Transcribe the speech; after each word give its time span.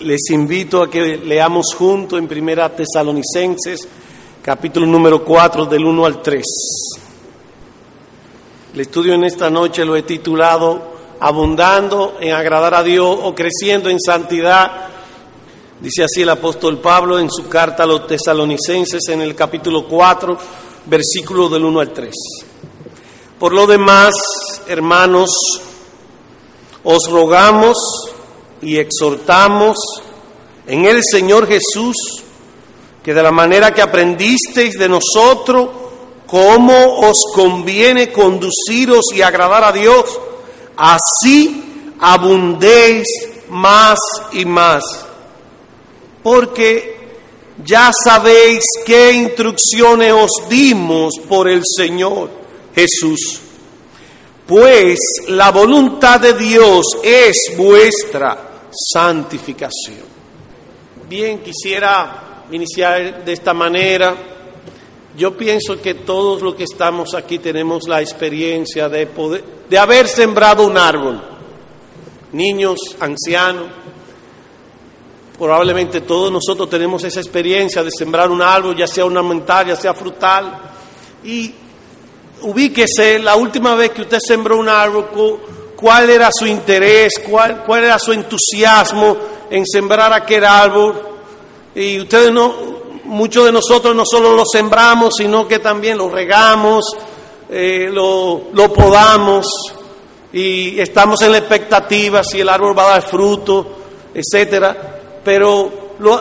Les 0.00 0.30
invito 0.30 0.82
a 0.82 0.90
que 0.90 1.18
leamos 1.18 1.74
juntos 1.76 2.18
en 2.18 2.26
Primera 2.26 2.74
Tesalonicenses, 2.74 3.86
capítulo 4.42 4.86
número 4.86 5.24
4, 5.24 5.66
del 5.66 5.84
1 5.84 6.04
al 6.06 6.22
3. 6.22 6.44
El 8.74 8.80
estudio 8.80 9.14
en 9.14 9.24
esta 9.24 9.50
noche 9.50 9.84
lo 9.84 9.94
he 9.94 10.02
titulado 10.02 10.94
Abundando 11.20 12.16
en 12.20 12.32
agradar 12.32 12.74
a 12.74 12.82
Dios 12.82 13.18
o 13.22 13.34
creciendo 13.34 13.88
en 13.88 14.00
santidad. 14.00 14.88
Dice 15.80 16.04
así 16.04 16.22
el 16.22 16.30
apóstol 16.30 16.78
Pablo 16.78 17.18
en 17.18 17.30
su 17.30 17.48
carta 17.48 17.84
a 17.84 17.86
los 17.86 18.06
tesalonicenses 18.06 19.08
en 19.08 19.20
el 19.20 19.34
capítulo 19.34 19.86
4, 19.86 20.38
versículo 20.86 21.48
del 21.48 21.64
1 21.64 21.80
al 21.80 21.92
3. 21.92 22.14
Por 23.38 23.52
lo 23.52 23.66
demás, 23.66 24.14
hermanos, 24.66 25.30
os 26.82 27.10
rogamos 27.10 28.13
y 28.64 28.78
exhortamos 28.78 29.76
en 30.66 30.86
el 30.86 31.02
Señor 31.04 31.46
Jesús 31.46 31.96
que 33.04 33.12
de 33.12 33.22
la 33.22 33.30
manera 33.30 33.74
que 33.74 33.82
aprendisteis 33.82 34.78
de 34.78 34.88
nosotros, 34.88 35.68
cómo 36.26 37.00
os 37.00 37.22
conviene 37.34 38.10
conduciros 38.10 39.04
y 39.14 39.20
agradar 39.20 39.62
a 39.62 39.72
Dios, 39.72 40.18
así 40.74 41.92
abundéis 42.00 43.06
más 43.50 43.98
y 44.32 44.46
más. 44.46 44.82
Porque 46.22 46.96
ya 47.62 47.92
sabéis 47.92 48.64
qué 48.86 49.12
instrucciones 49.12 50.14
os 50.14 50.48
dimos 50.48 51.12
por 51.28 51.46
el 51.46 51.60
Señor 51.76 52.30
Jesús. 52.74 53.40
Pues 54.46 54.98
la 55.28 55.50
voluntad 55.50 56.20
de 56.20 56.32
Dios 56.32 56.86
es 57.02 57.36
vuestra 57.54 58.53
santificación. 58.92 60.14
Bien, 61.08 61.40
quisiera 61.40 62.44
iniciar 62.50 63.24
de 63.24 63.32
esta 63.32 63.54
manera. 63.54 64.14
Yo 65.16 65.36
pienso 65.36 65.80
que 65.80 65.94
todos 65.94 66.42
los 66.42 66.54
que 66.54 66.64
estamos 66.64 67.14
aquí 67.14 67.38
tenemos 67.38 67.86
la 67.86 68.00
experiencia 68.00 68.88
de 68.88 69.06
poder, 69.06 69.44
de 69.68 69.78
haber 69.78 70.08
sembrado 70.08 70.66
un 70.66 70.76
árbol. 70.76 71.22
Niños, 72.32 72.78
ancianos, 72.98 73.66
probablemente 75.38 76.00
todos 76.00 76.32
nosotros 76.32 76.68
tenemos 76.68 77.04
esa 77.04 77.20
experiencia 77.20 77.82
de 77.82 77.90
sembrar 77.90 78.30
un 78.30 78.42
árbol, 78.42 78.76
ya 78.76 78.86
sea 78.86 79.04
ornamental, 79.04 79.66
ya 79.68 79.76
sea 79.76 79.94
frutal. 79.94 80.58
Y 81.22 81.52
ubíquese 82.42 83.18
la 83.18 83.36
última 83.36 83.74
vez 83.74 83.90
que 83.90 84.02
usted 84.02 84.18
sembró 84.20 84.58
un 84.58 84.68
árbol, 84.68 85.08
cuál 85.84 86.08
era 86.08 86.30
su 86.32 86.46
interés, 86.46 87.12
cuál, 87.28 87.62
cuál 87.62 87.84
era 87.84 87.98
su 87.98 88.10
entusiasmo 88.14 89.18
en 89.50 89.66
sembrar 89.66 90.14
aquel 90.14 90.42
árbol. 90.42 90.94
Y 91.74 92.00
ustedes 92.00 92.32
no, 92.32 92.54
muchos 93.04 93.44
de 93.44 93.52
nosotros 93.52 93.94
no 93.94 94.04
solo 94.06 94.34
lo 94.34 94.44
sembramos, 94.50 95.12
sino 95.18 95.46
que 95.46 95.58
también 95.58 95.98
lo 95.98 96.08
regamos, 96.08 96.86
eh, 97.50 97.90
lo, 97.92 98.44
lo 98.54 98.72
podamos 98.72 99.46
y 100.32 100.80
estamos 100.80 101.20
en 101.20 101.32
la 101.32 101.38
expectativa 101.38 102.24
si 102.24 102.40
el 102.40 102.48
árbol 102.48 102.78
va 102.78 102.84
a 102.84 102.90
dar 102.92 103.02
fruto, 103.02 103.66
etcétera. 104.14 105.00
Pero 105.22 105.70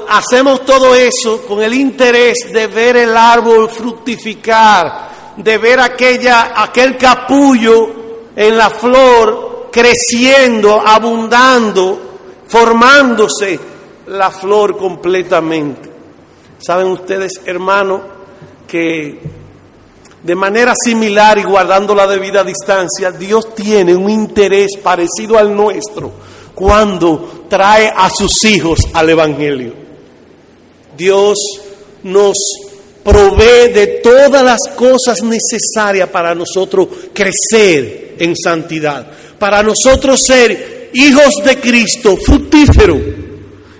hacemos 0.09 0.65
todo 0.65 0.93
eso 0.93 1.45
con 1.47 1.63
el 1.63 1.73
interés 1.73 2.51
de 2.51 2.67
ver 2.67 2.97
el 2.97 3.15
árbol 3.15 3.69
fructificar, 3.69 5.35
de 5.37 5.57
ver 5.57 5.79
aquella, 5.79 6.51
aquel 6.53 6.97
capullo 6.97 8.03
en 8.35 8.57
la 8.57 8.69
flor 8.69 9.52
creciendo, 9.73 10.79
abundando, 10.79 11.99
formándose 12.47 13.59
la 14.05 14.29
flor 14.29 14.77
completamente. 14.77 15.89
Saben 16.59 16.87
ustedes, 16.87 17.41
hermanos, 17.43 18.01
que 18.67 19.19
de 20.21 20.35
manera 20.35 20.75
similar 20.75 21.39
y 21.39 21.43
guardando 21.43 21.95
la 21.95 22.05
debida 22.05 22.43
distancia, 22.43 23.11
Dios 23.11 23.55
tiene 23.55 23.95
un 23.95 24.11
interés 24.11 24.77
parecido 24.81 25.39
al 25.39 25.55
nuestro 25.55 26.11
cuando 26.53 27.45
trae 27.49 27.91
a 27.93 28.11
sus 28.11 28.45
hijos 28.45 28.79
al 28.93 29.09
Evangelio. 29.09 29.73
Dios 30.95 31.39
nos 32.03 32.37
provee 33.03 33.73
de 33.73 34.01
todas 34.03 34.43
las 34.43 34.59
cosas 34.75 35.23
necesarias 35.23 36.09
para 36.09 36.35
nosotros 36.35 36.87
crecer 37.11 38.17
en 38.19 38.35
santidad 38.35 39.22
para 39.43 39.61
nosotros 39.61 40.21
ser 40.25 40.89
hijos 40.93 41.33
de 41.43 41.59
Cristo, 41.59 42.15
fructífero. 42.15 42.97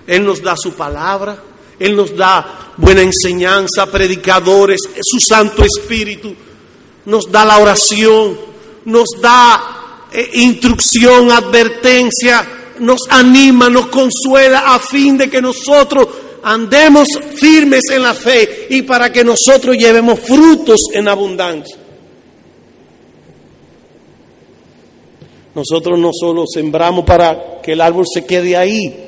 Él 0.06 0.26
nos 0.26 0.42
da 0.42 0.58
su 0.58 0.74
palabra, 0.74 1.42
Él 1.80 1.96
nos 1.96 2.18
da 2.18 2.74
buena 2.76 3.02
enseñanza, 3.02 3.86
predicadores, 3.86 4.82
su 5.02 5.22
Santo 5.22 5.64
Espíritu, 5.64 6.36
nos 7.06 7.32
da 7.32 7.46
la 7.46 7.60
oración, 7.60 8.38
nos 8.84 9.08
da 9.22 10.08
eh, 10.12 10.32
instrucción, 10.34 11.32
advertencia, 11.32 12.46
nos 12.80 13.00
anima, 13.10 13.70
nos 13.70 13.88
consuela 13.88 14.76
a 14.76 14.80
fin 14.80 15.18
de 15.18 15.30
que 15.30 15.42
nosotros 15.42 16.10
andemos 16.44 17.08
firmes 17.38 17.84
en 17.90 18.04
la 18.04 18.14
fe 18.14 18.68
y 18.70 18.82
para 18.82 19.14
que 19.14 19.24
nosotros 19.24 19.78
llevemos 19.78 20.20
frutos 20.20 20.82
en 20.92 21.08
abundancia. 21.08 21.83
Nosotros 25.56 26.00
no 26.00 26.10
solo 26.12 26.46
sembramos 26.48 27.06
para 27.06 27.62
que 27.62 27.74
el 27.74 27.82
árbol 27.82 28.06
se 28.12 28.26
quede 28.26 28.58
ahí, 28.58 29.04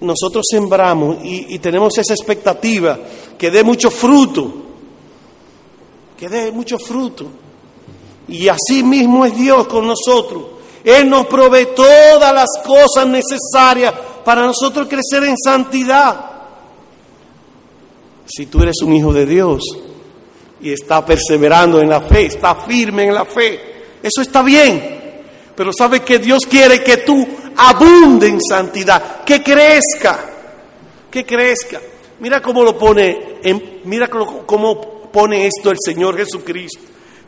nosotros 0.00 0.44
sembramos 0.48 1.18
y, 1.24 1.58
tenemos 1.58 1.96
esa 1.98 2.14
expectativa 2.14 2.98
que 3.38 3.50
dé 3.50 3.64
mucho 3.64 3.90
fruto, 3.90 4.52
que 6.16 6.28
dé 6.28 6.52
mucho 6.52 6.78
fruto. 6.78 7.26
Y 8.28 8.48
así 8.48 8.82
mismo 8.82 9.24
es 9.24 9.36
Dios 9.36 9.66
con 9.66 9.86
nosotros. 9.86 10.44
Él 10.84 11.08
nos 11.08 11.26
provee 11.26 11.68
todas 11.74 12.32
las 12.32 12.48
cosas 12.64 13.06
necesarias 13.06 13.92
para 14.24 14.46
nosotros 14.46 14.88
crecer 14.88 15.24
en 15.24 15.36
santidad. 15.36 16.32
Si 18.26 18.46
tú 18.46 18.62
eres 18.62 18.80
un 18.82 18.92
hijo 18.92 19.12
de 19.12 19.26
Dios, 19.26 19.62
y 20.66 20.72
está 20.72 21.06
perseverando 21.06 21.80
en 21.80 21.88
la 21.88 22.00
fe, 22.00 22.26
está 22.26 22.56
firme 22.56 23.04
en 23.04 23.14
la 23.14 23.24
fe. 23.24 23.60
Eso 24.02 24.20
está 24.20 24.42
bien. 24.42 24.96
Pero 25.54 25.70
sabe 25.72 26.00
que 26.00 26.18
Dios 26.18 26.40
quiere 26.44 26.82
que 26.82 26.96
tú 26.98 27.24
abunde 27.56 28.26
en 28.26 28.40
santidad, 28.42 29.22
que 29.24 29.44
crezca, 29.44 30.28
que 31.08 31.24
crezca. 31.24 31.80
Mira 32.18 32.42
cómo 32.42 32.64
lo 32.64 32.76
pone, 32.76 33.36
en, 33.44 33.80
mira 33.84 34.08
cómo 34.08 35.10
pone 35.12 35.46
esto 35.46 35.70
el 35.70 35.76
Señor 35.80 36.16
Jesucristo. 36.16 36.80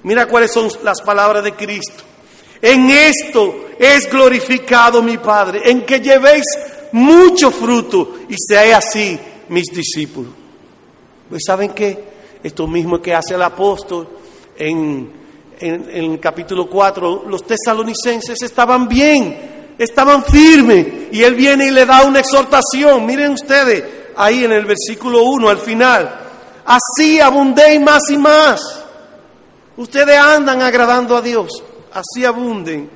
Mira 0.02 0.26
cuáles 0.26 0.50
son 0.50 0.68
las 0.82 1.00
palabras 1.00 1.44
de 1.44 1.52
Cristo. 1.52 2.02
En 2.60 2.90
esto 2.90 3.68
es 3.78 4.10
glorificado 4.10 5.00
mi 5.00 5.16
Padre, 5.18 5.60
en 5.64 5.82
que 5.82 6.00
llevéis 6.00 6.44
mucho 6.90 7.52
fruto 7.52 8.16
y 8.28 8.34
seáis 8.36 8.74
así 8.74 9.16
mis 9.48 9.66
discípulos. 9.66 10.32
Saben 11.46 11.70
qué? 11.70 12.17
Esto 12.42 12.66
mismo 12.66 13.00
que 13.00 13.14
hace 13.14 13.34
el 13.34 13.42
apóstol 13.42 14.08
en, 14.56 15.18
el 15.60 16.20
capítulo 16.20 16.68
4, 16.68 17.24
los 17.26 17.44
tesalonicenses 17.44 18.40
estaban 18.42 18.86
bien, 18.86 19.74
estaban 19.76 20.24
firmes, 20.24 20.86
y 21.10 21.22
él 21.22 21.34
viene 21.34 21.66
y 21.66 21.70
le 21.70 21.84
da 21.84 22.04
una 22.04 22.20
exhortación. 22.20 23.04
Miren 23.04 23.32
ustedes, 23.32 23.84
ahí 24.16 24.44
en 24.44 24.52
el 24.52 24.64
versículo 24.64 25.24
1, 25.24 25.48
al 25.48 25.58
final, 25.58 26.20
así 26.64 27.20
abundéis 27.20 27.80
más 27.80 28.02
y 28.08 28.18
más. 28.18 28.60
Ustedes 29.76 30.18
andan 30.18 30.62
agradando 30.62 31.16
a 31.16 31.22
Dios, 31.22 31.62
así 31.92 32.24
abunden 32.24 32.88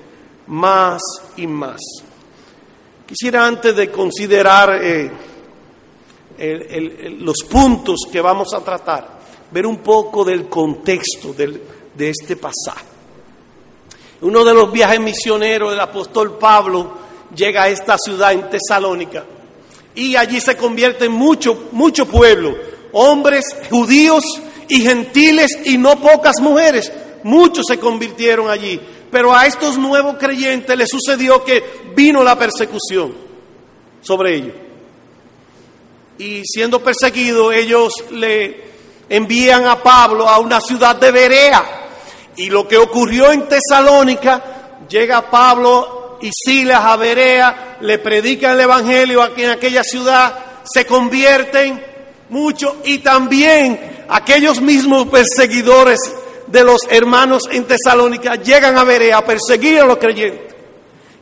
más 0.47 1.01
y 1.37 1.47
más. 1.47 1.81
Quisiera 3.07 3.47
antes 3.47 3.75
de 3.77 3.91
considerar 3.91 4.79
eh, 4.83 5.11
los 7.19 7.37
puntos 7.49 8.01
que 8.11 8.21
vamos 8.21 8.53
a 8.55 8.61
tratar, 8.61 9.22
ver 9.53 9.67
un 9.67 9.79
poco 9.79 10.25
del 10.25 10.49
contexto 10.49 11.35
de 11.35 12.09
este 12.09 12.37
pasaje. 12.37 12.87
Uno 14.23 14.45
de 14.45 14.55
los 14.55 14.71
viajes 14.71 15.01
misioneros 15.01 15.71
del 15.71 15.81
apóstol 15.81 16.39
Pablo 16.39 16.93
llega 17.35 17.65
a 17.65 17.69
esta 17.69 17.97
ciudad 17.99 18.33
en 18.33 18.49
Tesalónica 18.49 19.25
y 19.95 20.17
allí 20.17 20.41
se 20.41 20.57
convierte 20.57 21.07
en 21.07 21.13
mucho, 21.13 21.69
mucho 21.73 22.07
pueblo, 22.07 22.55
hombres 22.93 23.45
judíos 23.69 24.25
y 24.69 24.81
gentiles 24.81 25.59
y 25.65 25.77
no 25.77 26.01
pocas 26.01 26.41
mujeres. 26.41 26.93
Muchos 27.25 27.67
se 27.69 27.79
convirtieron 27.79 28.49
allí, 28.49 28.81
pero 29.11 29.35
a 29.35 29.47
estos 29.47 29.77
nuevos 29.77 30.17
creyentes 30.19 30.77
les 30.77 30.89
sucedió 30.89 31.45
que 31.45 31.63
vino 31.95 32.23
la 32.23 32.39
persecución 32.39 33.13
sobre 34.01 34.37
ellos. 34.37 34.55
Y 36.19 36.43
siendo 36.45 36.81
perseguidos, 36.81 37.55
ellos 37.55 37.93
le 38.13 38.72
envían 39.13 39.67
a 39.67 39.83
Pablo 39.83 40.27
a 40.27 40.39
una 40.39 40.59
ciudad 40.59 40.97
de 40.97 41.11
Berea. 41.11 41.63
Y 42.37 42.49
lo 42.49 42.67
que 42.67 42.79
ocurrió 42.79 43.31
en 43.31 43.47
Tesalónica, 43.47 44.43
llega 44.89 45.31
Pablo 45.31 46.19
y 46.23 46.31
Silas 46.33 46.83
a 46.83 46.97
Berea, 46.97 47.77
le 47.83 47.99
predican 47.99 48.53
el 48.53 48.61
Evangelio 48.61 49.31
en 49.37 49.51
aquella 49.51 49.85
ciudad, 49.85 50.35
se 50.65 50.87
convierten 50.87 51.85
mucho 52.31 52.79
y 52.85 52.99
también 52.99 54.07
aquellos 54.09 54.63
mismos 54.63 55.09
perseguidores 55.09 55.99
de 56.47 56.65
los 56.65 56.81
hermanos 56.89 57.43
en 57.51 57.67
Tesalónica 57.67 58.37
llegan 58.37 58.79
a 58.79 58.85
Berea 58.85 59.19
a 59.19 59.27
perseguir 59.27 59.81
a 59.81 59.85
los 59.85 59.99
creyentes. 59.99 60.55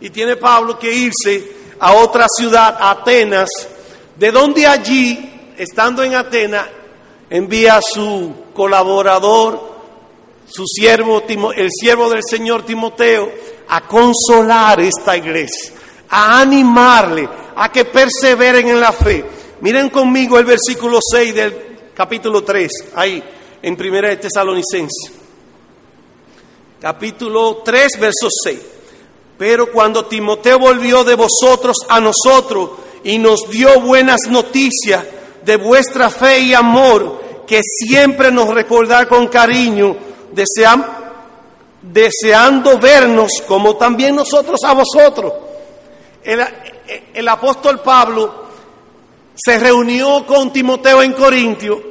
Y 0.01 0.11
tiene 0.11 0.37
Pablo 0.37 0.79
que 0.79 0.93
irse 0.93 1.57
a 1.81 1.95
otra 1.95 2.27
ciudad, 2.29 2.77
Atenas, 2.81 3.49
de 4.15 4.31
donde 4.31 4.65
allí, 4.65 5.55
estando 5.57 6.05
en 6.05 6.15
Atenas, 6.15 6.67
envía 7.31 7.77
a 7.77 7.83
su 7.83 8.35
colaborador, 8.53 9.71
su 10.47 10.67
siervo, 10.67 11.23
el 11.57 11.71
siervo 11.71 12.11
del 12.11 12.23
Señor 12.29 12.65
Timoteo, 12.65 13.31
a 13.69 13.87
consolar 13.87 14.81
esta 14.81 15.17
iglesia, 15.17 15.73
a 16.09 16.41
animarle, 16.41 17.29
a 17.55 17.71
que 17.71 17.85
perseveren 17.85 18.69
en 18.69 18.81
la 18.81 18.93
fe. 18.93 19.25
Miren 19.61 19.91
conmigo 19.91 20.39
el 20.39 20.45
versículo 20.45 20.99
6 21.01 21.35
del 21.35 21.55
capítulo 21.95 22.43
3, 22.43 22.71
ahí, 22.97 23.23
en 23.63 23.77
Primera 23.77 24.09
de 24.09 24.17
Tesalonicenses. 24.17 25.13
Capítulo 26.81 27.63
3, 27.65 28.01
verso 28.01 28.29
6. 28.45 28.59
Pero 29.39 29.71
cuando 29.71 30.07
Timoteo 30.07 30.59
volvió 30.59 31.05
de 31.05 31.15
vosotros 31.15 31.77
a 31.89 32.01
nosotros 32.01 32.71
y 33.05 33.19
nos 33.19 33.49
dio 33.51 33.81
buenas 33.81 34.21
noticias 34.29 35.05
de 35.45 35.57
vuestra 35.57 36.11
fe 36.11 36.41
y 36.41 36.55
amor, 36.55 37.20
que 37.51 37.61
siempre 37.65 38.31
nos 38.31 38.55
recordar 38.55 39.09
con 39.09 39.27
cariño, 39.27 39.97
deseando 41.83 42.79
vernos 42.79 43.33
como 43.49 43.77
también 43.77 44.15
nosotros 44.15 44.61
a 44.63 44.73
vosotros. 44.73 45.33
El, 46.23 46.47
el 47.13 47.27
apóstol 47.27 47.81
Pablo 47.81 48.45
se 49.35 49.59
reunió 49.59 50.25
con 50.25 50.53
Timoteo 50.53 51.03
en 51.03 51.13
Corintio. 51.13 51.83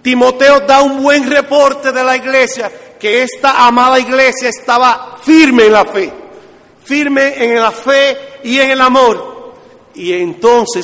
Timoteo 0.00 0.60
da 0.60 0.80
un 0.80 1.02
buen 1.02 1.28
reporte 1.30 1.92
de 1.92 2.02
la 2.02 2.16
iglesia, 2.16 2.72
que 2.98 3.24
esta 3.24 3.66
amada 3.66 4.00
iglesia 4.00 4.48
estaba 4.48 5.18
firme 5.22 5.66
en 5.66 5.72
la 5.74 5.84
fe, 5.84 6.10
firme 6.82 7.44
en 7.44 7.60
la 7.60 7.72
fe 7.72 8.38
y 8.42 8.58
en 8.58 8.70
el 8.70 8.80
amor. 8.80 9.52
Y 9.94 10.14
entonces, 10.14 10.82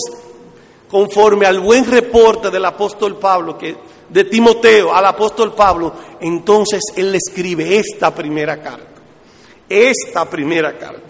conforme 0.92 1.46
al 1.46 1.58
buen 1.58 1.90
reporte 1.90 2.50
del 2.50 2.66
apóstol 2.66 3.16
Pablo, 3.16 3.56
que 3.56 3.74
de 4.10 4.24
Timoteo 4.24 4.94
al 4.94 5.06
apóstol 5.06 5.54
Pablo, 5.54 5.94
entonces 6.20 6.80
él 6.94 7.12
le 7.12 7.16
escribe 7.16 7.78
esta 7.78 8.14
primera 8.14 8.60
carta. 8.62 9.00
Esta 9.66 10.28
primera 10.28 10.76
carta. 10.76 11.00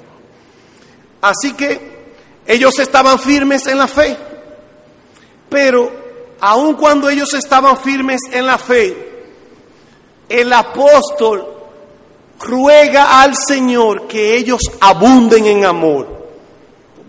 Así 1.21 1.55
que 1.55 1.81
ellos 2.47 2.79
estaban 2.79 3.19
firmes 3.19 3.67
en 3.67 3.79
la 3.79 3.89
fe, 3.89 4.17
pero 5.49 5.91
aun 6.39 6.75
cuando 6.75 7.11
ellos 7.11 7.35
estaban 7.35 7.77
firmes 7.79 8.21
en 8.31 8.47
la 8.47 8.59
fe, 8.59 9.25
el 10.29 10.53
apóstol 10.53 11.45
ruega 12.39 13.21
al 13.21 13.35
Señor 13.37 14.07
que 14.07 14.37
ellos 14.37 14.61
abunden 14.81 15.45
en 15.47 15.65
amor. 15.65 16.07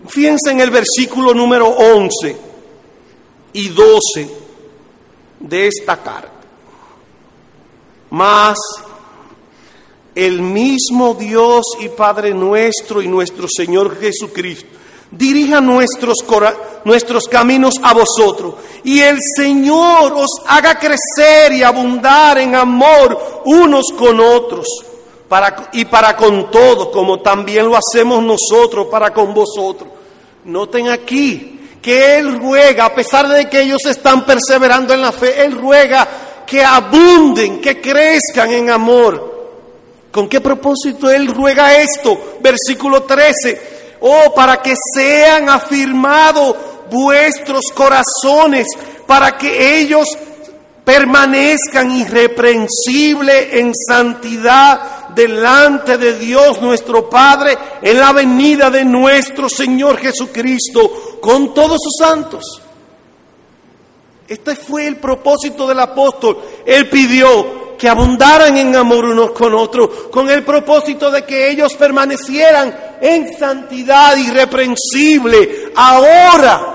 Fíjense 0.08 0.50
en 0.50 0.58
el 0.58 0.70
versículo 0.70 1.32
número 1.34 1.68
11 1.68 2.53
y 3.54 3.68
12 3.68 4.30
de 5.40 5.66
esta 5.66 5.96
carta. 5.96 6.30
Mas 8.10 8.58
el 10.14 10.42
mismo 10.42 11.14
Dios 11.14 11.64
y 11.80 11.88
Padre 11.88 12.34
nuestro 12.34 13.02
y 13.02 13.08
nuestro 13.08 13.48
Señor 13.48 13.98
Jesucristo 13.98 14.68
dirija 15.10 15.60
nuestros, 15.60 16.18
nuestros 16.84 17.28
caminos 17.28 17.74
a 17.82 17.94
vosotros 17.94 18.54
y 18.82 19.00
el 19.00 19.18
Señor 19.36 20.12
os 20.12 20.42
haga 20.46 20.78
crecer 20.78 21.52
y 21.52 21.62
abundar 21.62 22.38
en 22.38 22.54
amor 22.54 23.42
unos 23.44 23.86
con 23.96 24.20
otros 24.20 24.66
para, 25.28 25.70
y 25.72 25.84
para 25.84 26.16
con 26.16 26.50
todos, 26.50 26.88
como 26.88 27.20
también 27.20 27.66
lo 27.66 27.76
hacemos 27.76 28.22
nosotros 28.22 28.86
para 28.90 29.12
con 29.12 29.34
vosotros. 29.34 29.90
Noten 30.44 30.88
aquí, 30.90 31.63
que 31.84 32.16
Él 32.16 32.40
ruega, 32.40 32.86
a 32.86 32.94
pesar 32.94 33.28
de 33.28 33.46
que 33.46 33.60
ellos 33.60 33.84
están 33.84 34.24
perseverando 34.24 34.94
en 34.94 35.02
la 35.02 35.12
fe, 35.12 35.44
Él 35.44 35.52
ruega 35.52 36.08
que 36.46 36.64
abunden, 36.64 37.60
que 37.60 37.78
crezcan 37.78 38.50
en 38.52 38.70
amor. 38.70 39.50
¿Con 40.10 40.26
qué 40.26 40.40
propósito 40.40 41.10
Él 41.10 41.26
ruega 41.26 41.76
esto? 41.76 42.38
Versículo 42.40 43.02
13. 43.02 43.96
Oh, 44.00 44.32
para 44.34 44.62
que 44.62 44.72
sean 44.94 45.50
afirmados 45.50 46.56
vuestros 46.90 47.64
corazones, 47.74 48.66
para 49.06 49.36
que 49.36 49.78
ellos 49.80 50.06
permanezcan 50.86 51.90
irreprensibles 51.90 53.48
en 53.52 53.74
santidad 53.74 54.93
delante 55.14 55.98
de 55.98 56.18
Dios 56.18 56.60
nuestro 56.60 57.08
Padre 57.08 57.56
en 57.82 57.98
la 57.98 58.12
venida 58.12 58.70
de 58.70 58.84
nuestro 58.84 59.48
Señor 59.48 59.98
Jesucristo 59.98 61.18
con 61.20 61.54
todos 61.54 61.78
sus 61.82 61.96
santos. 61.98 62.60
Este 64.26 64.56
fue 64.56 64.86
el 64.86 64.96
propósito 64.96 65.66
del 65.66 65.80
apóstol. 65.80 66.38
Él 66.64 66.88
pidió 66.88 67.76
que 67.76 67.88
abundaran 67.88 68.56
en 68.56 68.74
amor 68.74 69.04
unos 69.04 69.32
con 69.32 69.52
otros, 69.54 69.90
con 70.10 70.30
el 70.30 70.44
propósito 70.44 71.10
de 71.10 71.24
que 71.24 71.50
ellos 71.50 71.74
permanecieran 71.74 72.96
en 73.00 73.36
santidad 73.36 74.16
irreprensible 74.16 75.72
ahora 75.74 76.74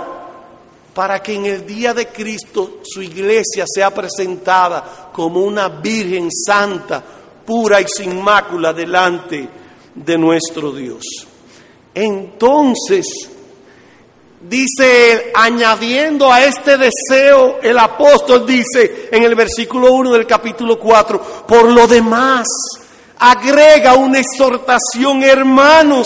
para 0.94 1.24
que 1.24 1.34
en 1.34 1.46
el 1.46 1.66
día 1.66 1.94
de 1.94 2.08
Cristo 2.08 2.80
su 2.84 3.02
iglesia 3.02 3.66
sea 3.66 3.94
presentada 3.94 5.10
como 5.14 5.40
una 5.40 5.70
Virgen 5.70 6.30
santa, 6.30 7.02
pura 7.50 7.82
y 7.82 7.86
sin 7.88 8.22
mácula 8.22 8.74
delante 8.74 9.50
de 9.96 10.18
nuestro 10.20 10.72
Dios. 10.72 11.04
Entonces, 11.96 13.08
dice 14.40 15.12
él, 15.12 15.22
añadiendo 15.34 16.32
a 16.32 16.44
este 16.44 16.78
deseo, 16.78 17.58
el 17.64 17.80
apóstol 17.80 18.46
dice 18.46 19.10
en 19.12 19.24
el 19.24 19.34
versículo 19.34 19.92
1 19.94 20.12
del 20.12 20.28
capítulo 20.28 20.78
4, 20.78 21.20
por 21.48 21.72
lo 21.72 21.88
demás, 21.88 22.46
agrega 23.18 23.96
una 23.96 24.20
exhortación, 24.20 25.24
hermanos, 25.24 26.06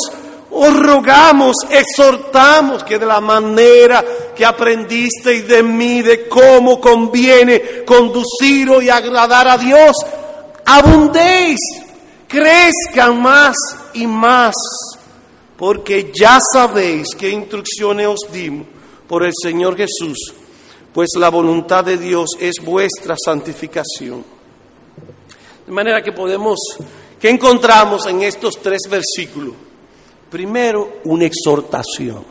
os 0.50 0.80
rogamos, 0.80 1.58
exhortamos 1.70 2.86
que 2.86 2.98
de 2.98 3.06
la 3.06 3.20
manera 3.20 4.02
que 4.34 4.46
aprendisteis 4.46 5.46
de 5.46 5.62
mí, 5.62 6.02
de 6.02 6.30
cómo 6.30 6.80
conviene 6.80 7.84
conduciros 7.84 8.82
y 8.82 8.90
agradar 8.90 9.50
a 9.50 9.58
Dios, 9.58 9.94
abundéis, 10.66 11.60
crezcan 12.28 13.22
más 13.22 13.56
y 13.94 14.08
más, 14.08 14.54
porque 15.58 16.12
ya 16.14 16.40
sabéis 16.52 17.10
qué 17.18 17.30
instrucciones 17.30 18.08
os 18.08 18.32
dimos 18.32 18.68
por 19.08 19.24
el 19.24 19.34
Señor 19.42 19.76
Jesús, 19.76 20.34
pues 20.94 21.10
la 21.18 21.30
voluntad 21.30 21.84
de 21.84 21.98
Dios 21.98 22.30
es 22.40 22.56
vuestra 22.64 23.16
santificación. 23.24 24.24
De 25.66 25.72
manera 25.72 26.02
que 26.02 26.12
podemos, 26.12 26.60
¿qué 27.20 27.30
encontramos 27.30 28.06
en 28.08 28.24
estos 28.24 28.56
tres 28.62 28.82
versículos? 28.90 29.54
Primero, 30.30 31.00
una 31.06 31.26
exhortación. 31.26 32.26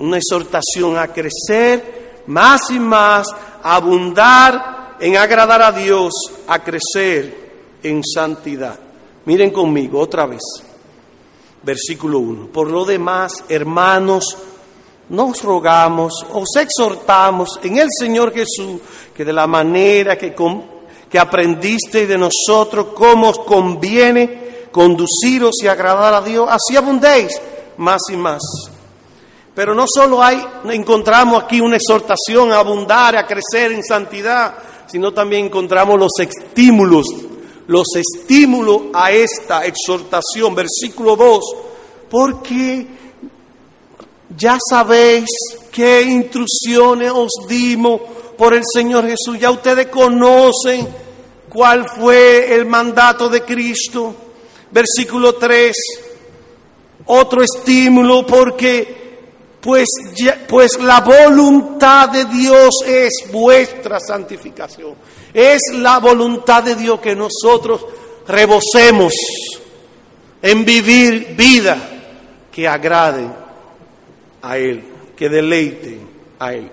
Una 0.00 0.16
exhortación 0.18 0.98
a 0.98 1.08
crecer 1.08 2.22
más 2.26 2.70
y 2.70 2.78
más, 2.78 3.26
a 3.62 3.76
abundar 3.76 4.83
en 5.00 5.16
agradar 5.16 5.62
a 5.62 5.72
Dios, 5.72 6.12
a 6.46 6.58
crecer 6.62 7.78
en 7.82 8.02
santidad. 8.04 8.78
Miren 9.26 9.50
conmigo 9.50 10.00
otra 10.00 10.26
vez. 10.26 10.42
Versículo 11.62 12.18
1. 12.18 12.48
Por 12.48 12.70
lo 12.70 12.84
demás, 12.84 13.44
hermanos, 13.48 14.36
nos 15.08 15.42
rogamos, 15.42 16.26
os 16.32 16.56
exhortamos 16.56 17.58
en 17.62 17.78
el 17.78 17.88
Señor 17.98 18.32
Jesús, 18.32 18.80
que 19.14 19.24
de 19.24 19.32
la 19.32 19.46
manera 19.46 20.16
que, 20.16 20.34
que 21.10 21.18
aprendiste 21.18 22.06
de 22.06 22.18
nosotros, 22.18 22.88
cómo 22.94 23.30
os 23.30 23.38
conviene, 23.40 24.68
conduciros 24.70 25.54
y 25.62 25.68
agradar 25.68 26.14
a 26.14 26.20
Dios, 26.20 26.48
así 26.50 26.76
abundéis 26.76 27.32
más 27.76 28.00
y 28.10 28.16
más. 28.16 28.42
Pero 29.54 29.74
no 29.74 29.84
solo 29.86 30.22
hay, 30.22 30.44
encontramos 30.70 31.44
aquí 31.44 31.60
una 31.60 31.76
exhortación 31.76 32.50
a 32.50 32.58
abundar, 32.58 33.16
a 33.16 33.26
crecer 33.26 33.72
en 33.72 33.84
santidad, 33.84 34.54
sino 34.94 35.12
también 35.12 35.46
encontramos 35.46 35.98
los 35.98 36.12
estímulos, 36.20 37.04
los 37.66 37.88
estímulos 37.96 38.82
a 38.92 39.10
esta 39.10 39.66
exhortación. 39.66 40.54
Versículo 40.54 41.16
2, 41.16 41.44
porque 42.08 42.86
ya 44.38 44.56
sabéis 44.70 45.26
qué 45.72 46.02
instrucciones 46.02 47.10
os 47.12 47.32
dimos 47.48 48.02
por 48.38 48.54
el 48.54 48.62
Señor 48.72 49.04
Jesús, 49.04 49.36
ya 49.40 49.50
ustedes 49.50 49.88
conocen 49.88 50.86
cuál 51.48 51.88
fue 51.88 52.54
el 52.54 52.64
mandato 52.64 53.28
de 53.28 53.42
Cristo 53.42 54.14
Versículo 54.70 55.34
3, 55.34 55.74
otro 57.06 57.42
estímulo 57.42 58.24
porque 58.24 59.03
pues, 59.64 59.88
pues 60.46 60.78
la 60.78 61.00
voluntad 61.00 62.10
de 62.10 62.26
Dios 62.26 62.68
es 62.86 63.24
vuestra 63.32 63.98
santificación. 63.98 64.94
Es 65.32 65.62
la 65.72 66.00
voluntad 66.00 66.62
de 66.62 66.74
Dios 66.74 67.00
que 67.00 67.16
nosotros 67.16 67.86
rebosemos 68.28 69.14
en 70.42 70.66
vivir 70.66 71.34
vida 71.34 71.78
que 72.52 72.68
agrade 72.68 73.26
a 74.42 74.58
Él, 74.58 74.84
que 75.16 75.30
deleite 75.30 75.98
a 76.38 76.52
Él. 76.52 76.70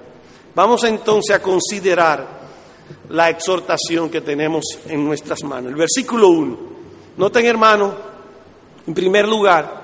Vamos 0.54 0.84
entonces 0.84 1.34
a 1.34 1.42
considerar 1.42 2.42
la 3.08 3.30
exhortación 3.30 4.10
que 4.10 4.20
tenemos 4.20 4.66
en 4.86 5.06
nuestras 5.06 5.42
manos. 5.44 5.72
El 5.72 5.78
versículo 5.78 6.28
1. 6.28 6.60
Noten, 7.16 7.46
hermano, 7.46 7.96
en 8.86 8.94
primer 8.94 9.30
lugar, 9.30 9.82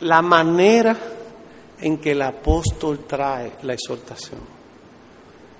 la 0.00 0.20
manera 0.20 1.14
en 1.80 1.98
que 1.98 2.12
el 2.12 2.22
apóstol 2.22 3.04
trae 3.06 3.52
la 3.62 3.74
exhortación. 3.74 4.40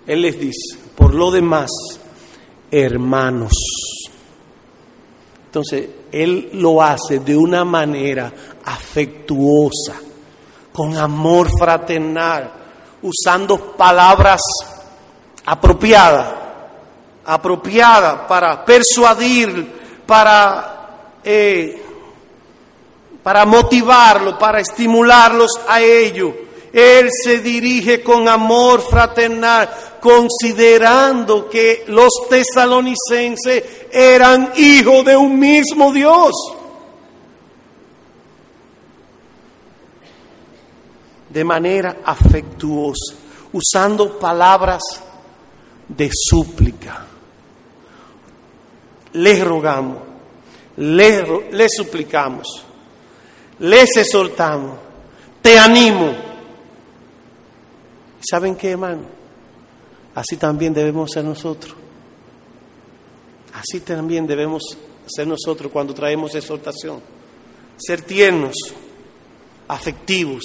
Él 0.07 0.23
les 0.23 0.39
dice, 0.39 0.79
por 0.95 1.15
lo 1.15 1.31
demás, 1.31 1.71
hermanos. 2.71 3.53
Entonces, 5.47 5.89
Él 6.13 6.51
lo 6.55 6.83
hace 6.83 7.21
de 7.21 7.37
una 7.37 7.65
manera 7.65 8.33
afectuosa, 8.65 9.95
con 10.73 10.97
amor 10.97 11.49
fraternal, 11.59 12.53
usando 13.03 13.73
palabras 13.77 14.41
apropiadas, 15.45 16.35
apropiadas 17.25 18.27
para 18.29 18.65
persuadir, 18.65 20.03
para, 20.07 21.19
eh, 21.25 21.86
para 23.27 23.45
motivarlo, 23.45 24.39
para 24.39 24.61
estimularlos 24.61 25.51
a 25.67 25.81
ello. 25.81 26.33
Él 26.73 27.09
se 27.11 27.41
dirige 27.41 28.01
con 28.01 28.29
amor 28.29 28.81
fraternal, 28.81 29.69
considerando 30.01 31.49
que 31.49 31.83
los 31.89 32.13
tesalonicenses 32.31 33.65
eran 33.91 34.53
hijos 34.55 35.05
de 35.05 35.17
un 35.17 35.41
mismo 35.41 35.93
Dios. 35.93 36.31
De 41.29 41.43
manera 41.43 41.97
afectuosa, 42.05 43.17
usando 43.53 44.21
palabras 44.21 44.85
de 45.89 46.09
súplica. 46.13 47.05
Les 49.15 49.45
rogamos, 49.45 49.99
les, 50.77 51.73
suplicamos, 51.77 52.66
les 53.59 53.97
exhortamos, 53.97 54.79
te 55.43 55.59
animo. 55.59 56.13
¿Saben 58.29 58.57
qué, 58.57 58.73
hermano? 58.73 59.03
Así 60.15 60.37
también 60.37 60.75
debemos 60.75 61.11
ser 61.13 61.25
nosotros. 61.25 61.75
Así 63.55 63.81
también 63.81 64.27
debemos 64.27 64.63
ser 65.07 65.27
nosotros 65.27 65.71
cuando 65.73 65.95
traemos 65.95 66.35
exhortación. 66.35 67.01
Ser 67.77 68.03
tiernos, 68.03 68.55
afectivos, 69.69 70.43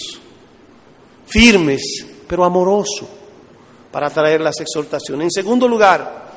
firmes, 1.25 2.05
pero 2.27 2.43
amorosos 2.43 3.07
para 3.91 4.09
traer 4.09 4.41
las 4.41 4.59
exhortaciones. 4.59 5.25
En 5.25 5.31
segundo 5.31 5.67
lugar, 5.67 6.31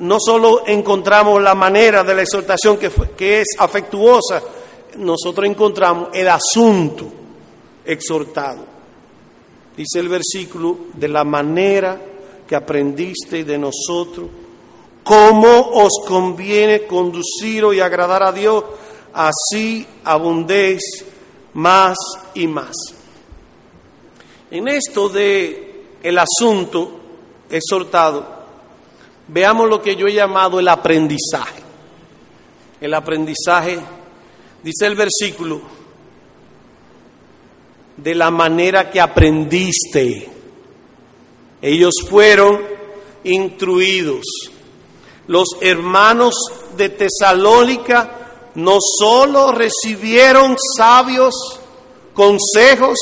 no 0.00 0.18
solo 0.20 0.64
encontramos 0.66 1.42
la 1.42 1.54
manera 1.54 2.02
de 2.04 2.14
la 2.14 2.22
exhortación 2.22 2.78
que, 2.78 2.90
que 3.16 3.40
es 3.40 3.48
afectuosa, 3.58 4.42
nosotros 4.98 5.46
encontramos 5.46 6.08
el 6.12 6.28
asunto 6.28 7.06
exhortado. 7.84 8.64
Dice 9.76 10.00
el 10.00 10.08
versículo, 10.08 10.76
de 10.94 11.08
la 11.08 11.24
manera 11.24 12.00
que 12.46 12.56
aprendiste 12.56 13.44
de 13.44 13.58
nosotros, 13.58 14.28
cómo 15.04 15.70
os 15.72 16.04
conviene 16.06 16.86
conducir 16.86 17.64
y 17.72 17.80
agradar 17.80 18.22
a 18.22 18.32
Dios, 18.32 18.64
así 19.14 19.86
abundéis 20.04 20.82
más 21.54 21.96
y 22.34 22.46
más. 22.46 22.74
En 24.50 24.68
esto 24.68 25.08
de 25.08 25.84
el 26.02 26.18
asunto 26.18 27.00
exhortado, 27.50 28.26
veamos 29.28 29.68
lo 29.68 29.80
que 29.80 29.96
yo 29.96 30.06
he 30.06 30.12
llamado 30.12 30.58
el 30.58 30.68
aprendizaje. 30.68 31.62
El 32.80 32.94
aprendizaje, 32.94 33.78
dice 34.68 34.84
el 34.84 34.96
versículo, 34.96 35.62
de 37.96 38.14
la 38.14 38.30
manera 38.30 38.90
que 38.90 39.00
aprendiste. 39.00 40.28
Ellos 41.62 41.94
fueron 42.06 42.60
instruidos. 43.24 44.26
Los 45.26 45.48
hermanos 45.62 46.34
de 46.76 46.90
Tesalónica 46.90 48.50
no 48.56 48.76
solo 48.80 49.52
recibieron 49.52 50.54
sabios 50.76 51.34
consejos, 52.12 52.98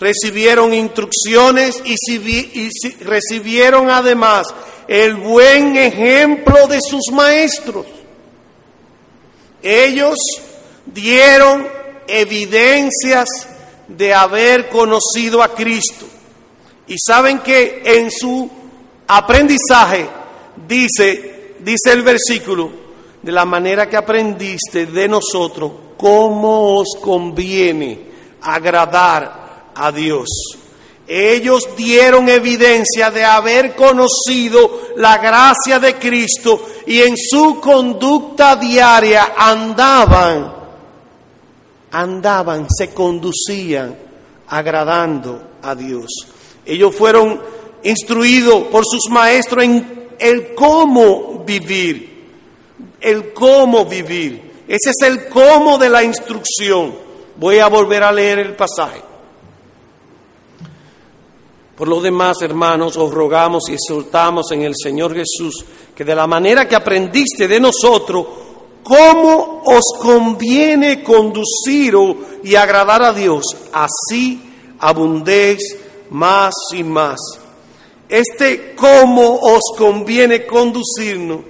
recibieron 0.00 0.74
instrucciones 0.74 1.80
y, 1.84 2.68
recibieron 3.04 3.90
además 3.90 4.48
el 4.88 5.14
buen 5.14 5.76
ejemplo 5.76 6.66
de 6.66 6.80
sus 6.80 7.12
maestros. 7.12 7.86
Ellos 9.62 10.18
dieron 10.86 11.66
evidencias 12.06 13.28
de 13.88 14.14
haber 14.14 14.68
conocido 14.68 15.42
a 15.42 15.54
Cristo. 15.54 16.06
Y 16.86 16.96
saben 16.98 17.40
que 17.40 17.82
en 17.84 18.10
su 18.10 18.50
aprendizaje 19.06 20.08
dice, 20.66 21.54
dice 21.60 21.92
el 21.92 22.02
versículo, 22.02 22.84
de 23.22 23.32
la 23.32 23.44
manera 23.44 23.88
que 23.88 23.96
aprendiste 23.96 24.86
de 24.86 25.08
nosotros, 25.08 25.72
cómo 25.96 26.78
os 26.78 26.88
conviene 27.00 28.00
agradar 28.42 29.72
a 29.74 29.90
Dios. 29.90 30.28
Ellos 31.06 31.68
dieron 31.76 32.28
evidencia 32.28 33.10
de 33.10 33.24
haber 33.24 33.74
conocido 33.74 34.80
la 34.96 35.18
gracia 35.18 35.78
de 35.78 35.96
Cristo 35.96 36.66
y 36.86 37.00
en 37.00 37.14
su 37.16 37.60
conducta 37.60 38.56
diaria 38.56 39.34
andaban, 39.36 40.63
andaban, 41.94 42.66
se 42.68 42.92
conducían 42.92 43.96
agradando 44.48 45.40
a 45.62 45.74
Dios. 45.76 46.10
Ellos 46.66 46.94
fueron 46.94 47.40
instruidos 47.84 48.64
por 48.64 48.84
sus 48.84 49.08
maestros 49.10 49.64
en 49.64 50.08
el 50.18 50.54
cómo 50.54 51.44
vivir, 51.46 52.26
el 53.00 53.32
cómo 53.32 53.84
vivir. 53.84 54.64
Ese 54.66 54.90
es 54.90 55.08
el 55.08 55.28
cómo 55.28 55.78
de 55.78 55.88
la 55.88 56.02
instrucción. 56.02 56.94
Voy 57.36 57.58
a 57.58 57.68
volver 57.68 58.02
a 58.02 58.10
leer 58.10 58.40
el 58.40 58.54
pasaje. 58.54 59.00
Por 61.76 61.88
lo 61.88 62.00
demás, 62.00 62.42
hermanos, 62.42 62.96
os 62.96 63.12
rogamos 63.12 63.64
y 63.68 63.74
exhortamos 63.74 64.50
en 64.50 64.62
el 64.62 64.74
Señor 64.80 65.14
Jesús 65.14 65.64
que 65.94 66.04
de 66.04 66.14
la 66.14 66.26
manera 66.26 66.66
que 66.66 66.76
aprendiste 66.76 67.46
de 67.46 67.60
nosotros, 67.60 68.26
cómo 68.84 69.62
os 69.64 69.82
conviene 69.98 71.02
conducir 71.02 71.94
y 72.44 72.54
agradar 72.54 73.02
a 73.02 73.12
Dios, 73.12 73.44
así 73.72 74.40
abundéis 74.78 75.76
más 76.10 76.52
y 76.72 76.84
más. 76.84 77.18
Este 78.08 78.74
cómo 78.76 79.40
os 79.40 79.62
conviene 79.76 80.46
conducirnos 80.46 81.40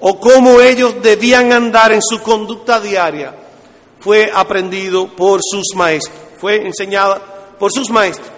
o 0.00 0.20
cómo 0.20 0.60
ellos 0.60 1.00
debían 1.00 1.52
andar 1.52 1.92
en 1.92 2.02
su 2.02 2.20
conducta 2.20 2.80
diaria 2.80 3.34
fue 4.00 4.30
aprendido 4.34 5.06
por 5.06 5.40
sus 5.42 5.74
maestros, 5.76 6.18
fue 6.38 6.66
enseñada 6.66 7.54
por 7.58 7.72
sus 7.72 7.88
maestros. 7.88 8.28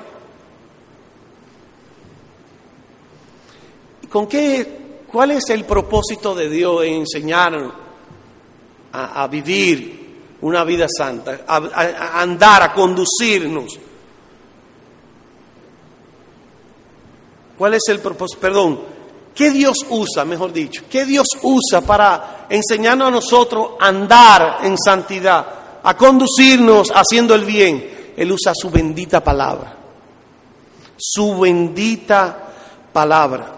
¿Con 4.11 4.29
qué, 4.29 5.03
¿Cuál 5.11 5.33
es 5.33 5.49
el 5.49 5.65
propósito 5.65 6.35
de 6.35 6.49
Dios 6.49 6.85
en 6.85 6.95
enseñarnos 7.01 7.86
a, 8.97 9.27
vivir 9.27 10.37
una 10.41 10.65
vida 10.65 10.87
santa, 10.89 11.41
a, 11.47 12.21
andar, 12.21 12.63
a 12.63 12.73
conducirnos? 12.73 13.79
¿Cuál 17.57 17.75
es 17.75 17.83
el 17.89 18.01
propósito? 18.01 18.41
Perdón, 18.41 18.81
¿qué 19.35 19.51
Dios 19.51 19.79
usa, 19.89 20.25
mejor 20.25 20.53
dicho? 20.53 20.83
¿Qué 20.91 21.05
Dios 21.05 21.27
usa 21.43 21.81
para 21.81 22.47
enseñarnos 22.49 23.09
a 23.09 23.11
nosotros 23.11 23.71
a 23.81 23.89
andar 23.89 24.59
en 24.63 24.77
santidad, 24.77 25.47
a 25.83 25.97
conducirnos 25.97 26.91
haciendo 26.95 27.35
el 27.35 27.45
bien? 27.45 28.15
Él 28.17 28.33
usa 28.33 28.53
su 28.55 28.71
bendita 28.71 29.23
palabra. 29.23 29.75
Su 30.99 31.39
bendita 31.39 32.49
palabra 32.93 33.57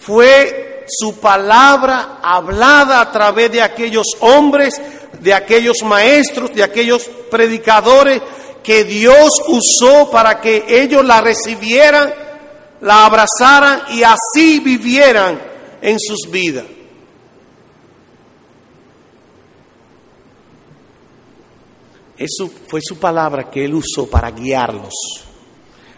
fue 0.00 0.69
su 0.90 1.18
palabra 1.18 2.18
hablada 2.22 3.00
a 3.00 3.10
través 3.10 3.50
de 3.52 3.62
aquellos 3.62 4.06
hombres, 4.20 4.80
de 5.20 5.32
aquellos 5.32 5.78
maestros, 5.84 6.52
de 6.54 6.62
aquellos 6.62 7.08
predicadores 7.30 8.20
que 8.62 8.84
Dios 8.84 9.30
usó 9.48 10.10
para 10.10 10.40
que 10.40 10.64
ellos 10.68 11.04
la 11.04 11.20
recibieran, 11.20 12.12
la 12.80 13.06
abrazaran 13.06 13.82
y 13.90 14.02
así 14.02 14.60
vivieran 14.60 15.40
en 15.80 15.98
sus 15.98 16.30
vidas. 16.30 16.64
Eso 22.20 22.50
fue 22.68 22.80
su 22.82 22.98
palabra 22.98 23.50
que 23.50 23.64
Él 23.64 23.74
usó 23.74 24.06
para 24.06 24.30
guiarlos, 24.30 24.92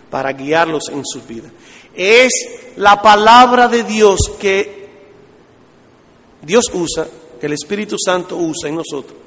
para 0.09 0.33
guiarlos 0.33 0.85
en 0.93 1.03
sus 1.05 1.27
vidas. 1.27 1.51
Es 1.95 2.31
la 2.77 3.03
palabra 3.03 3.67
de 3.67 3.83
Dios 3.83 4.21
que 4.39 4.82
Dios 6.43 6.65
usa, 6.75 7.07
que 7.41 7.47
el 7.47 7.55
Espíritu 7.55 7.97
Santo 7.99 8.37
usa 8.37 8.69
en 8.69 8.77
nosotros, 8.77 9.19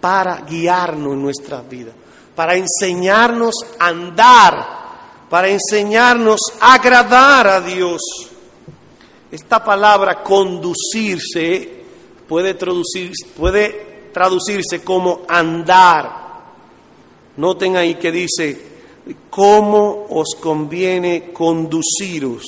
para 0.00 0.42
guiarnos 0.42 1.12
en 1.12 1.22
nuestra 1.22 1.60
vida, 1.62 1.92
para 2.34 2.56
enseñarnos 2.56 3.54
a 3.78 3.88
andar, 3.88 4.66
para 5.28 5.48
enseñarnos 5.48 6.40
a 6.60 6.74
agradar 6.74 7.46
a 7.46 7.60
Dios. 7.60 8.00
Esta 9.30 9.62
palabra 9.62 10.22
conducirse 10.22 11.84
puede, 12.28 12.54
traducir, 12.54 13.12
puede 13.36 14.10
traducirse 14.12 14.82
como 14.82 15.22
andar 15.28 16.20
Noten 17.40 17.76
ahí 17.76 17.94
que 17.94 18.12
dice, 18.12 18.60
¿cómo 19.30 20.06
os 20.10 20.34
conviene 20.38 21.32
conduciros? 21.32 22.44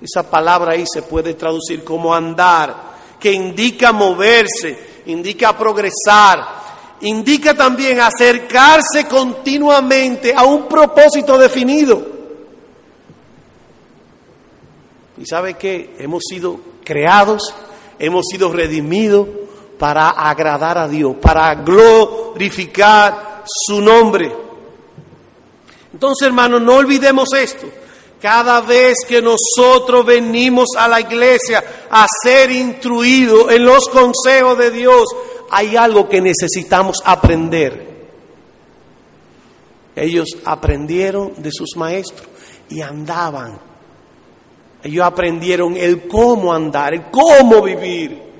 Esa 0.00 0.28
palabra 0.28 0.72
ahí 0.72 0.84
se 0.92 1.02
puede 1.02 1.34
traducir 1.34 1.84
como 1.84 2.12
andar, 2.12 2.91
que 3.22 3.30
indica 3.32 3.92
moverse, 3.92 4.76
indica 5.06 5.56
progresar, 5.56 6.44
indica 7.02 7.54
también 7.54 8.00
acercarse 8.00 9.06
continuamente 9.08 10.34
a 10.34 10.42
un 10.42 10.66
propósito 10.66 11.38
definido. 11.38 12.04
¿Y 15.18 15.24
sabe 15.24 15.54
qué? 15.54 15.94
Hemos 16.00 16.24
sido 16.28 16.58
creados, 16.84 17.54
hemos 18.00 18.24
sido 18.28 18.52
redimidos 18.52 19.28
para 19.78 20.10
agradar 20.10 20.78
a 20.78 20.88
Dios, 20.88 21.14
para 21.22 21.54
glorificar 21.54 23.44
su 23.46 23.80
nombre. 23.80 24.34
Entonces, 25.92 26.26
hermanos, 26.26 26.60
no 26.60 26.74
olvidemos 26.74 27.32
esto. 27.34 27.68
Cada 28.22 28.60
vez 28.60 28.98
que 29.08 29.20
nosotros 29.20 30.06
venimos 30.06 30.68
a 30.78 30.86
la 30.86 31.00
iglesia 31.00 31.62
a 31.90 32.06
ser 32.22 32.52
instruidos 32.52 33.50
en 33.50 33.64
los 33.64 33.88
consejos 33.88 34.56
de 34.56 34.70
Dios, 34.70 35.06
hay 35.50 35.74
algo 35.74 36.08
que 36.08 36.20
necesitamos 36.20 36.98
aprender. 37.04 37.90
Ellos 39.96 40.28
aprendieron 40.44 41.34
de 41.36 41.50
sus 41.52 41.76
maestros 41.76 42.28
y 42.70 42.80
andaban. 42.80 43.58
Ellos 44.84 45.04
aprendieron 45.04 45.76
el 45.76 46.06
cómo 46.06 46.54
andar, 46.54 46.94
el 46.94 47.10
cómo 47.10 47.60
vivir. 47.60 48.31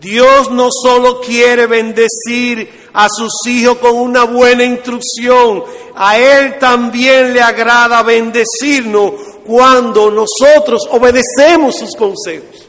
Dios 0.00 0.50
no 0.50 0.68
solo 0.70 1.20
quiere 1.20 1.66
bendecir 1.66 2.88
a 2.94 3.06
sus 3.08 3.32
hijos 3.46 3.78
con 3.78 3.96
una 3.96 4.24
buena 4.24 4.64
instrucción, 4.64 5.62
a 5.94 6.18
Él 6.18 6.58
también 6.58 7.34
le 7.34 7.42
agrada 7.42 8.02
bendecirnos 8.02 9.12
cuando 9.46 10.10
nosotros 10.10 10.88
obedecemos 10.90 11.76
sus 11.76 11.94
consejos. 11.94 12.68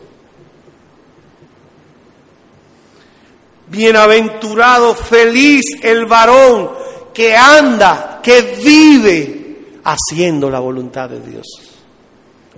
Bienaventurado, 3.67 4.93
feliz 4.93 5.63
el 5.81 6.05
varón 6.05 6.71
que 7.13 7.35
anda, 7.35 8.19
que 8.21 8.41
vive 8.61 9.79
haciendo 9.85 10.49
la 10.49 10.59
voluntad 10.59 11.09
de 11.09 11.21
Dios. 11.21 11.45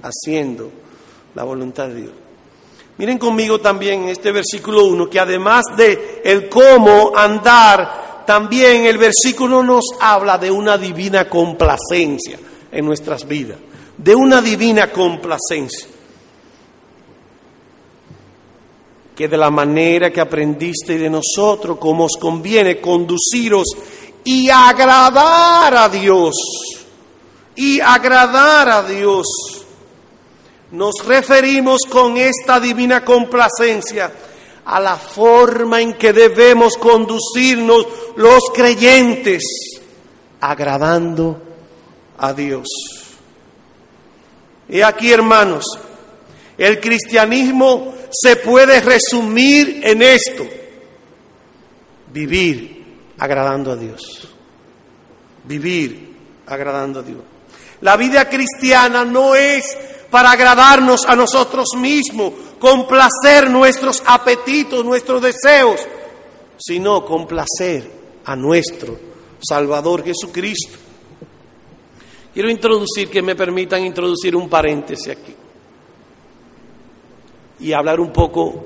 Haciendo 0.01 0.71
la 1.35 1.43
voluntad 1.43 1.89
de 1.89 2.01
Dios. 2.01 2.22
Miren 2.97 3.17
conmigo 3.17 3.59
también 3.59 4.07
este 4.07 4.31
versículo 4.31 4.85
1, 4.85 5.09
que 5.09 5.19
además 5.19 5.63
de 5.75 6.21
el 6.23 6.47
cómo 6.47 7.11
andar, 7.15 8.23
también 8.25 8.85
el 8.85 8.97
versículo 8.97 9.63
nos 9.63 9.85
habla 9.99 10.37
de 10.37 10.51
una 10.51 10.77
divina 10.77 11.27
complacencia 11.27 12.37
en 12.71 12.85
nuestras 12.85 13.27
vidas, 13.27 13.57
de 13.97 14.15
una 14.15 14.41
divina 14.41 14.91
complacencia. 14.91 15.87
Que 19.15 19.27
de 19.27 19.37
la 19.37 19.49
manera 19.49 20.11
que 20.11 20.21
aprendiste 20.21 20.97
de 20.97 21.09
nosotros, 21.09 21.77
como 21.79 22.05
os 22.05 22.17
conviene 22.19 22.79
conduciros 22.79 23.67
y 24.23 24.49
agradar 24.49 25.75
a 25.75 25.89
Dios, 25.89 26.33
y 27.55 27.79
agradar 27.79 28.69
a 28.69 28.83
Dios 28.83 29.62
nos 30.73 31.05
referimos 31.05 31.81
con 31.87 32.17
esta 32.17 32.59
divina 32.59 33.05
complacencia 33.05 34.11
a 34.65 34.79
la 34.79 34.95
forma 34.95 35.79
en 35.79 35.93
que 35.93 36.11
debemos 36.11 36.77
conducirnos 36.77 37.85
los 38.15 38.41
creyentes, 38.51 39.43
agradando 40.41 41.39
a 42.17 42.33
Dios. 42.33 42.67
Y 44.67 44.81
aquí, 44.81 45.11
hermanos, 45.11 45.63
el 46.57 46.79
cristianismo 46.79 47.93
se 48.09 48.37
puede 48.37 48.81
resumir 48.81 49.81
en 49.83 50.01
esto, 50.01 50.43
vivir 52.11 52.83
agradando 53.19 53.73
a 53.73 53.75
Dios, 53.75 54.27
vivir 55.43 56.15
agradando 56.47 57.01
a 57.01 57.03
Dios. 57.03 57.21
La 57.81 57.95
vida 57.95 58.27
cristiana 58.27 59.05
no 59.05 59.35
es 59.35 59.77
para 60.13 60.29
agradarnos 60.29 61.07
a 61.07 61.15
nosotros 61.15 61.69
mismos, 61.75 62.33
complacer 62.59 63.49
nuestros 63.49 64.03
apetitos, 64.05 64.85
nuestros 64.85 65.19
deseos, 65.19 65.79
sino 66.55 67.03
complacer 67.03 67.89
a 68.23 68.35
nuestro 68.35 68.95
Salvador 69.41 70.03
Jesucristo. 70.03 70.77
Quiero 72.31 72.47
introducir, 72.51 73.09
que 73.09 73.23
me 73.23 73.35
permitan 73.35 73.83
introducir 73.83 74.35
un 74.35 74.47
paréntesis 74.49 75.07
aquí 75.07 75.33
y 77.61 77.73
hablar 77.73 77.99
un 77.99 78.13
poco 78.13 78.65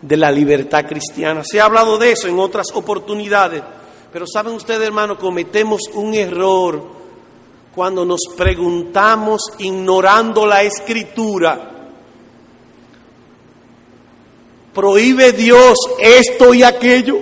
de 0.00 0.16
la 0.16 0.30
libertad 0.30 0.86
cristiana. 0.86 1.42
Se 1.44 1.60
ha 1.60 1.66
hablado 1.66 1.98
de 1.98 2.12
eso 2.12 2.26
en 2.26 2.38
otras 2.38 2.68
oportunidades, 2.72 3.62
pero 4.10 4.24
saben 4.26 4.54
ustedes, 4.54 4.86
hermanos, 4.86 5.18
cometemos 5.18 5.82
un 5.92 6.14
error 6.14 6.95
cuando 7.76 8.06
nos 8.06 8.22
preguntamos 8.34 9.42
ignorando 9.58 10.46
la 10.46 10.62
escritura, 10.62 11.72
¿prohíbe 14.72 15.32
Dios 15.32 15.76
esto 16.00 16.54
y 16.54 16.62
aquello? 16.62 17.18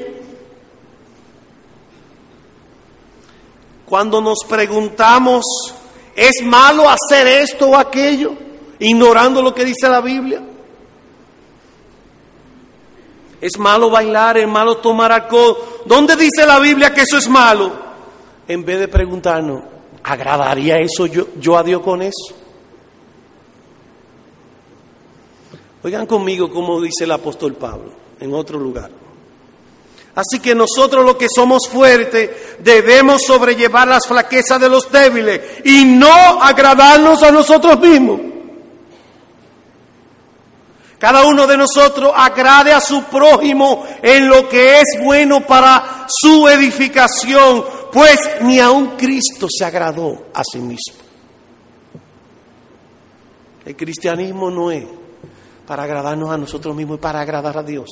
Cuando 3.85 4.21
nos 4.21 4.45
preguntamos, 4.49 5.45
¿es 6.15 6.41
malo 6.45 6.85
hacer 6.89 7.27
esto 7.27 7.71
o 7.71 7.77
aquello? 7.77 8.35
Ignorando 8.79 9.43
lo 9.43 9.53
que 9.53 9.65
dice 9.65 9.89
la 9.89 10.01
Biblia. 10.01 10.41
¿Es 13.41 13.59
malo 13.59 13.91
bailar? 13.91 14.39
¿Es 14.39 14.47
malo 14.47 14.77
tomar 14.77 15.11
alcohol? 15.11 15.57
¿Dónde 15.85 16.15
dice 16.15 16.47
la 16.47 16.61
Biblia 16.61 16.95
que 16.95 17.01
eso 17.01 17.19
es 17.19 17.29
malo? 17.29 17.73
En 18.47 18.65
vez 18.65 18.79
de 18.79 18.87
preguntarnos, 18.87 19.74
¿Agradaría 20.05 20.79
eso 20.79 21.07
yo, 21.07 21.59
a 21.59 21.63
Dios 21.63 21.83
con 21.83 22.03
eso? 22.03 22.35
Oigan 25.83 26.07
conmigo 26.07 26.51
como 26.51 26.81
dice 26.81 27.05
el 27.05 27.13
apóstol 27.13 27.55
Pablo 27.55 27.91
en 28.21 28.35
otro 28.35 28.59
lugar. 28.59 28.91
Así 30.15 30.41
que 30.41 30.55
nosotros 30.55 31.05
los 31.05 31.17
que 31.17 31.27
somos 31.35 31.69
fuertes 31.69 32.31
debemos 32.61 33.23
sobrellevar 33.27 33.89
las 33.89 34.07
flaquezas 34.07 34.61
de 34.61 34.69
los 34.69 34.91
débiles 34.93 35.41
y 35.65 35.85
no 35.85 36.43
agradarnos 36.43 37.23
a 37.23 37.33
nosotros 37.33 37.81
mismos. 37.81 38.21
Cada 40.99 41.27
uno 41.27 41.47
de 41.47 41.57
nosotros 41.57 42.13
agrade 42.15 42.73
a 42.73 42.81
su 42.81 43.05
prójimo 43.05 43.87
en 44.03 44.29
lo 44.29 44.49
que 44.49 44.81
es 44.81 45.03
bueno 45.03 45.47
para 45.47 46.07
su 46.09 46.49
edificación, 46.49 47.65
pues 47.95 48.19
ni 48.41 48.59
aun 48.59 48.97
Cristo 48.97 49.47
se 49.49 49.65
agradó 49.65 50.27
a 50.35 50.43
sí 50.43 50.59
mismo. 50.59 50.97
El 53.65 53.77
cristianismo 53.77 54.51
no 54.51 54.73
es 54.73 54.85
para 55.65 55.85
agradarnos 55.85 56.29
a 56.29 56.37
nosotros 56.37 56.75
mismos, 56.75 56.97
es 56.97 57.01
para 57.01 57.21
agradar 57.21 57.57
a 57.57 57.63
Dios. 57.63 57.89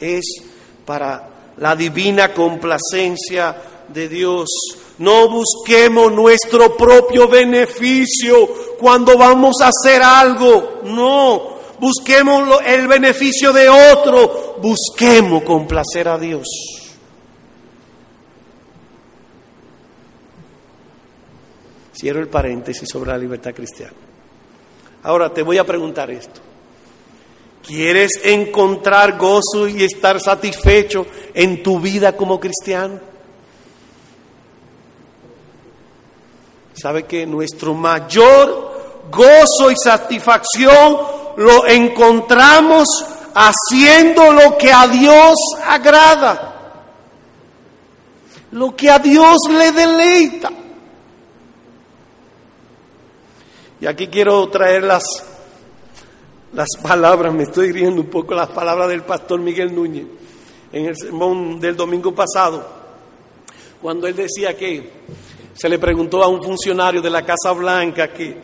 Es 0.00 0.24
para 0.86 1.28
la 1.58 1.76
divina 1.76 2.32
complacencia 2.32 3.54
de 3.88 4.08
Dios. 4.08 4.48
No 4.96 5.28
busquemos 5.28 6.10
nuestro 6.10 6.74
propio 6.74 7.28
beneficio 7.28 8.48
cuando 8.78 9.18
vamos 9.18 9.56
a 9.60 9.68
hacer 9.68 10.02
algo. 10.02 10.80
No, 10.84 11.58
busquemos 11.78 12.58
el 12.64 12.88
beneficio 12.88 13.52
de 13.52 13.68
otro, 13.68 14.56
busquemos 14.62 15.42
complacer 15.42 16.08
a 16.08 16.16
Dios. 16.16 16.77
Cierro 21.98 22.20
el 22.20 22.28
paréntesis 22.28 22.88
sobre 22.88 23.10
la 23.10 23.18
libertad 23.18 23.52
cristiana. 23.52 23.94
Ahora 25.02 25.32
te 25.32 25.42
voy 25.42 25.58
a 25.58 25.64
preguntar 25.64 26.10
esto. 26.10 26.40
¿Quieres 27.66 28.12
encontrar 28.22 29.18
gozo 29.18 29.66
y 29.66 29.82
estar 29.82 30.20
satisfecho 30.20 31.06
en 31.34 31.62
tu 31.62 31.80
vida 31.80 32.16
como 32.16 32.38
cristiano? 32.38 33.00
¿Sabe 36.72 37.04
que 37.04 37.26
nuestro 37.26 37.74
mayor 37.74 39.08
gozo 39.10 39.70
y 39.72 39.76
satisfacción 39.76 40.98
lo 41.36 41.66
encontramos 41.66 42.86
haciendo 43.34 44.32
lo 44.32 44.56
que 44.56 44.72
a 44.72 44.86
Dios 44.86 45.34
agrada? 45.66 46.54
Lo 48.52 48.76
que 48.76 48.88
a 48.88 49.00
Dios 49.00 49.36
le 49.50 49.72
deleita. 49.72 50.50
Y 53.80 53.86
aquí 53.86 54.08
quiero 54.08 54.48
traer 54.48 54.82
las, 54.82 55.04
las 56.52 56.68
palabras, 56.82 57.32
me 57.32 57.44
estoy 57.44 57.70
riendo 57.70 58.00
un 58.00 58.08
poco, 58.08 58.34
las 58.34 58.48
palabras 58.48 58.88
del 58.88 59.02
pastor 59.02 59.40
Miguel 59.40 59.74
Núñez 59.74 60.06
en 60.72 60.86
el 60.86 60.96
sermón 60.96 61.60
del 61.60 61.76
domingo 61.76 62.14
pasado, 62.14 62.66
cuando 63.80 64.06
él 64.06 64.16
decía 64.16 64.56
que 64.56 64.90
se 65.54 65.68
le 65.68 65.78
preguntó 65.78 66.22
a 66.22 66.28
un 66.28 66.42
funcionario 66.42 67.00
de 67.00 67.10
la 67.10 67.24
Casa 67.24 67.52
Blanca 67.52 68.12
que, 68.12 68.36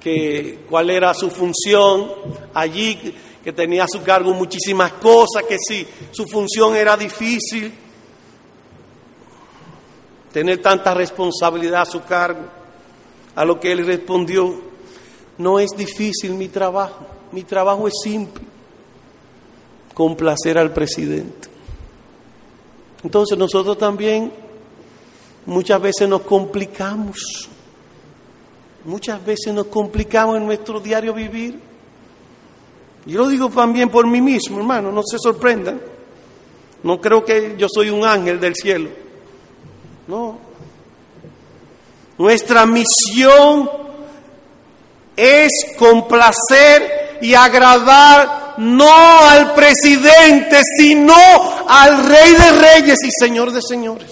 que 0.00 0.60
cuál 0.68 0.90
era 0.90 1.12
su 1.14 1.30
función 1.30 2.12
allí, 2.54 3.14
que 3.42 3.52
tenía 3.52 3.84
a 3.84 3.88
su 3.88 4.02
cargo 4.02 4.32
muchísimas 4.32 4.92
cosas, 4.92 5.42
que 5.48 5.56
si 5.58 5.86
su 6.12 6.24
función 6.26 6.76
era 6.76 6.96
difícil, 6.96 7.72
tener 10.32 10.62
tanta 10.62 10.94
responsabilidad 10.94 11.82
a 11.82 11.86
su 11.86 12.04
cargo, 12.04 12.44
a 13.34 13.44
lo 13.44 13.58
que 13.58 13.72
él 13.72 13.84
respondió, 13.84 14.71
no 15.38 15.58
es 15.58 15.70
difícil 15.76 16.34
mi 16.34 16.48
trabajo, 16.48 17.06
mi 17.32 17.42
trabajo 17.42 17.88
es 17.88 17.94
simple, 18.02 18.42
complacer 19.94 20.58
al 20.58 20.72
presidente. 20.72 21.48
Entonces 23.02 23.36
nosotros 23.36 23.78
también 23.78 24.32
muchas 25.46 25.80
veces 25.80 26.08
nos 26.08 26.22
complicamos, 26.22 27.48
muchas 28.84 29.24
veces 29.24 29.52
nos 29.52 29.66
complicamos 29.66 30.36
en 30.36 30.46
nuestro 30.46 30.80
diario 30.80 31.14
vivir. 31.14 31.58
Yo 33.04 33.18
lo 33.18 33.28
digo 33.28 33.48
también 33.48 33.88
por 33.88 34.06
mí 34.06 34.20
mismo, 34.20 34.58
hermano, 34.58 34.92
no 34.92 35.02
se 35.02 35.18
sorprendan. 35.18 35.80
No 36.82 37.00
creo 37.00 37.24
que 37.24 37.54
yo 37.56 37.66
soy 37.72 37.90
un 37.90 38.04
ángel 38.04 38.40
del 38.40 38.54
cielo. 38.54 38.90
No. 40.06 40.38
Nuestra 42.18 42.66
misión 42.66 43.70
es 45.16 45.50
complacer 45.78 47.18
y 47.20 47.34
agradar 47.34 48.54
no 48.58 48.90
al 48.90 49.54
presidente, 49.54 50.60
sino 50.76 51.14
al 51.68 52.04
rey 52.08 52.32
de 52.32 52.52
reyes 52.60 52.98
y 53.04 53.10
señor 53.10 53.52
de 53.52 53.62
señores. 53.62 54.10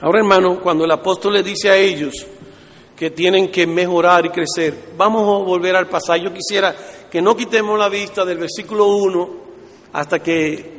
Ahora 0.00 0.20
hermano, 0.20 0.60
cuando 0.60 0.84
el 0.84 0.90
apóstol 0.92 1.34
le 1.34 1.42
dice 1.42 1.70
a 1.70 1.76
ellos 1.76 2.14
que 2.96 3.10
tienen 3.10 3.50
que 3.50 3.66
mejorar 3.66 4.26
y 4.26 4.30
crecer, 4.30 4.92
vamos 4.96 5.22
a 5.22 5.44
volver 5.44 5.74
al 5.74 5.88
pasaje. 5.88 6.22
Yo 6.22 6.32
quisiera 6.32 6.74
que 7.10 7.20
no 7.20 7.36
quitemos 7.36 7.78
la 7.78 7.88
vista 7.88 8.24
del 8.24 8.38
versículo 8.38 8.86
1 8.86 9.30
hasta 9.92 10.20
que 10.20 10.78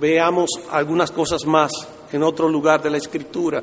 veamos 0.00 0.48
algunas 0.70 1.10
cosas 1.10 1.44
más 1.44 1.70
en 2.12 2.22
otro 2.22 2.48
lugar 2.48 2.82
de 2.82 2.90
la 2.90 2.98
escritura. 2.98 3.62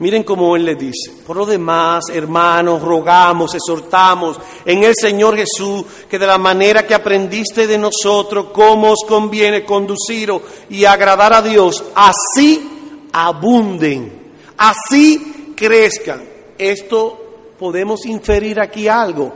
Miren 0.00 0.22
cómo 0.22 0.54
Él 0.54 0.64
le 0.64 0.76
dice, 0.76 1.10
por 1.26 1.36
lo 1.36 1.44
demás, 1.44 2.04
hermanos, 2.12 2.80
rogamos, 2.80 3.52
exhortamos 3.54 4.38
en 4.64 4.84
el 4.84 4.94
Señor 4.94 5.36
Jesús 5.36 5.84
que 6.08 6.20
de 6.20 6.26
la 6.26 6.38
manera 6.38 6.86
que 6.86 6.94
aprendiste 6.94 7.66
de 7.66 7.78
nosotros, 7.78 8.46
cómo 8.52 8.92
os 8.92 9.00
conviene 9.08 9.64
conduciros 9.64 10.42
y 10.70 10.84
agradar 10.84 11.32
a 11.32 11.42
Dios, 11.42 11.82
así 11.96 13.08
abunden, 13.12 14.34
así 14.56 15.54
crezcan. 15.56 16.22
Esto 16.56 17.54
podemos 17.58 18.06
inferir 18.06 18.60
aquí 18.60 18.86
algo, 18.86 19.32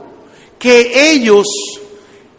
que 0.57 1.11
ellos 1.11 1.45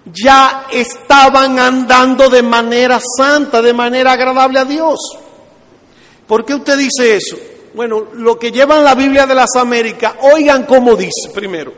ya 0.07 0.66
estaban 0.72 1.59
andando 1.59 2.31
de 2.31 2.42
manera 2.42 2.98
santa, 3.18 3.61
de 3.61 3.74
manera 3.74 4.12
agradable 4.12 4.61
a 4.61 4.64
Dios. 4.64 4.98
¿Por 6.26 6.44
qué 6.44 6.54
usted 6.54 6.78
dice 6.78 7.16
eso? 7.16 7.37
Bueno, 7.74 8.06
lo 8.14 8.38
que 8.38 8.52
llevan 8.52 8.84
la 8.84 8.94
Biblia 8.94 9.26
de 9.26 9.34
las 9.34 9.54
Américas, 9.56 10.14
oigan 10.22 10.64
cómo 10.64 10.94
dice 10.94 11.30
primero. 11.34 11.72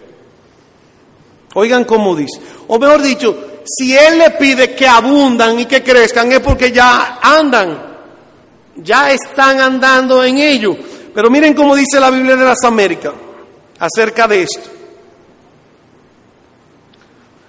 Oigan 1.55 1.85
cómo 1.85 2.15
dice. 2.15 2.39
O 2.69 2.79
mejor 2.79 3.01
dicho, 3.01 3.63
si 3.65 3.97
Él 3.97 4.19
le 4.19 4.31
pide 4.33 4.75
que 4.75 4.87
abundan 4.87 5.59
y 5.59 5.67
que 5.67 5.83
crezcan 5.83 6.31
es 6.33 6.41
porque 6.41 6.71
ya 6.71 7.19
andan, 7.23 7.97
ya 8.77 9.11
están 9.11 9.61
andando 9.61 10.23
en 10.23 10.39
ello. 10.39 10.77
Pero 11.15 11.31
miren 11.31 11.55
cómo 11.55 11.75
dice 11.75 11.99
la 11.99 12.11
Biblia 12.11 12.37
de 12.37 12.45
las 12.45 12.63
Américas 12.63 13.15
acerca 13.79 14.29
de 14.29 14.43
esto. 14.43 14.71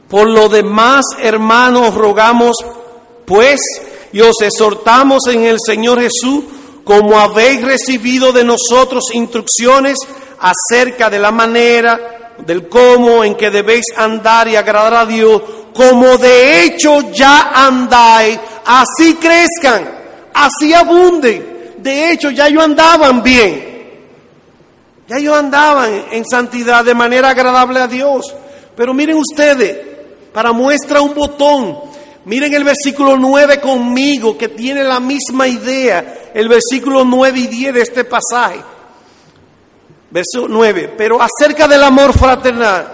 Por 0.07 0.29
lo 0.29 0.47
demás, 0.47 1.03
hermanos, 1.19 1.93
rogamos 1.93 2.55
pues 3.25 3.59
y 4.13 4.21
os 4.21 4.41
exhortamos 4.41 5.27
en 5.27 5.43
el 5.43 5.57
Señor 5.59 5.99
Jesús 5.99 6.45
como 6.87 7.19
habéis 7.19 7.61
recibido 7.63 8.31
de 8.31 8.45
nosotros 8.45 9.13
instrucciones 9.13 9.97
acerca 10.39 11.09
de 11.09 11.19
la 11.19 11.33
manera, 11.33 12.33
del 12.37 12.69
cómo 12.69 13.25
en 13.25 13.35
que 13.35 13.51
debéis 13.51 13.87
andar 13.97 14.47
y 14.47 14.55
agradar 14.55 14.93
a 14.93 15.05
Dios, 15.05 15.41
como 15.73 16.17
de 16.17 16.63
hecho 16.63 17.11
ya 17.11 17.51
andáis, 17.53 18.39
así 18.65 19.15
crezcan, 19.15 19.85
así 20.33 20.73
abunden. 20.73 21.73
De 21.77 22.11
hecho, 22.11 22.31
ya 22.31 22.47
ellos 22.47 22.63
andaban 22.63 23.21
bien. 23.21 23.65
Ya 25.09 25.17
ellos 25.17 25.37
andaban 25.37 26.05
en 26.09 26.23
santidad 26.25 26.85
de 26.85 26.95
manera 26.95 27.31
agradable 27.31 27.81
a 27.81 27.87
Dios. 27.87 28.33
Pero 28.77 28.93
miren 28.93 29.17
ustedes, 29.17 29.77
para 30.31 30.53
muestra 30.53 31.01
un 31.01 31.13
botón, 31.13 31.87
Miren 32.27 32.53
el 32.53 32.65
versículo 32.65 33.15
9 33.15 33.61
conmigo, 33.61 34.37
que 34.37 34.49
tiene 34.49 34.83
la 34.83 34.99
misma 34.99 35.47
idea, 35.47 36.16
el 36.33 36.47
versículo 36.47 37.03
9 37.03 37.39
y 37.39 37.47
10 37.47 37.73
de 37.73 37.81
este 37.81 38.03
pasaje. 38.03 38.61
Verso 40.09 40.47
9, 40.47 40.93
pero 40.97 41.19
acerca 41.21 41.67
del 41.67 41.83
amor 41.83 42.17
fraternal, 42.17 42.93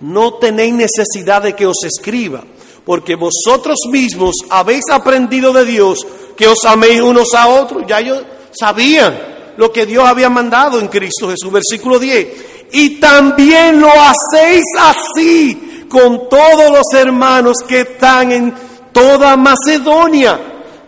no 0.00 0.34
tenéis 0.34 0.74
necesidad 0.74 1.42
de 1.42 1.54
que 1.54 1.66
os 1.66 1.84
escriba, 1.84 2.42
porque 2.84 3.14
vosotros 3.14 3.78
mismos 3.90 4.36
habéis 4.48 4.84
aprendido 4.90 5.52
de 5.52 5.64
Dios 5.64 6.06
que 6.36 6.48
os 6.48 6.64
améis 6.64 7.00
unos 7.02 7.34
a 7.34 7.48
otros. 7.48 7.84
Ya 7.86 8.00
ellos 8.00 8.22
sabían 8.58 9.54
lo 9.56 9.70
que 9.70 9.86
Dios 9.86 10.04
había 10.06 10.30
mandado 10.30 10.80
en 10.80 10.88
Cristo 10.88 11.28
Jesús. 11.28 11.52
Versículo 11.52 11.98
10, 11.98 12.28
y 12.72 12.98
también 12.98 13.80
lo 13.80 13.90
hacéis 13.90 14.64
así 14.80 15.86
con 15.88 16.28
todos 16.30 16.70
los 16.70 16.86
hermanos 16.94 17.58
que 17.68 17.82
están 17.82 18.32
en 18.32 18.54
toda 18.90 19.36
Macedonia. 19.36 20.40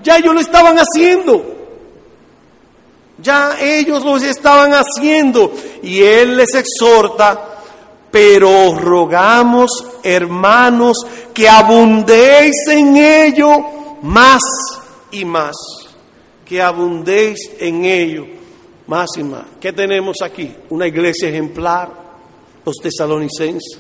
Ya 0.03 0.17
ellos 0.17 0.35
lo 0.35 0.41
estaban 0.41 0.77
haciendo. 0.79 1.54
Ya 3.19 3.57
ellos 3.61 4.05
lo 4.05 4.17
estaban 4.17 4.73
haciendo. 4.73 5.53
Y 5.83 6.03
Él 6.03 6.37
les 6.37 6.55
exhorta, 6.55 7.61
pero 8.11 8.75
rogamos, 8.75 9.71
hermanos, 10.03 10.99
que 11.33 11.49
abundéis 11.49 12.57
en 12.71 12.97
ello 12.97 13.65
más 14.03 14.43
y 15.11 15.25
más. 15.25 15.57
Que 16.45 16.61
abundéis 16.61 17.39
en 17.59 17.85
ello 17.85 18.27
más 18.87 19.09
y 19.17 19.23
más. 19.23 19.45
¿Qué 19.61 19.73
tenemos 19.73 20.17
aquí? 20.23 20.55
Una 20.71 20.87
iglesia 20.87 21.29
ejemplar, 21.29 21.91
los 22.65 22.77
tesalonicenses 22.77 23.79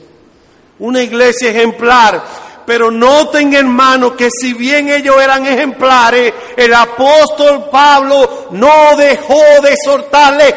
una 0.78 1.02
iglesia 1.02 1.50
ejemplar. 1.50 2.24
Pero 2.66 2.90
noten, 2.90 3.52
hermano, 3.54 4.16
que 4.16 4.28
si 4.30 4.54
bien 4.54 4.88
ellos 4.88 5.16
eran 5.22 5.44
ejemplares, 5.44 6.32
el 6.56 6.72
apóstol 6.72 7.68
Pablo 7.70 8.48
no 8.52 8.96
dejó 8.96 9.40
de 9.62 9.72
exhortarle, 9.72 10.54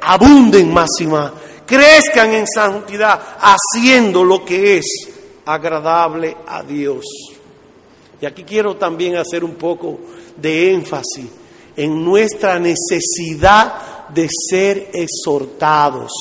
abunden 0.00 0.72
más 0.72 0.88
y 1.00 1.06
más, 1.06 1.32
crezcan 1.66 2.32
en 2.32 2.46
santidad, 2.46 3.20
haciendo 3.40 4.24
lo 4.24 4.44
que 4.44 4.78
es 4.78 4.86
agradable 5.44 6.36
a 6.46 6.62
Dios. 6.62 7.04
Y 8.20 8.26
aquí 8.26 8.44
quiero 8.44 8.76
también 8.76 9.16
hacer 9.16 9.44
un 9.44 9.54
poco 9.54 9.98
de 10.36 10.72
énfasis 10.72 11.26
en 11.76 12.04
nuestra 12.04 12.58
necesidad 12.58 14.08
de 14.08 14.28
ser 14.28 14.90
exhortados, 14.92 16.12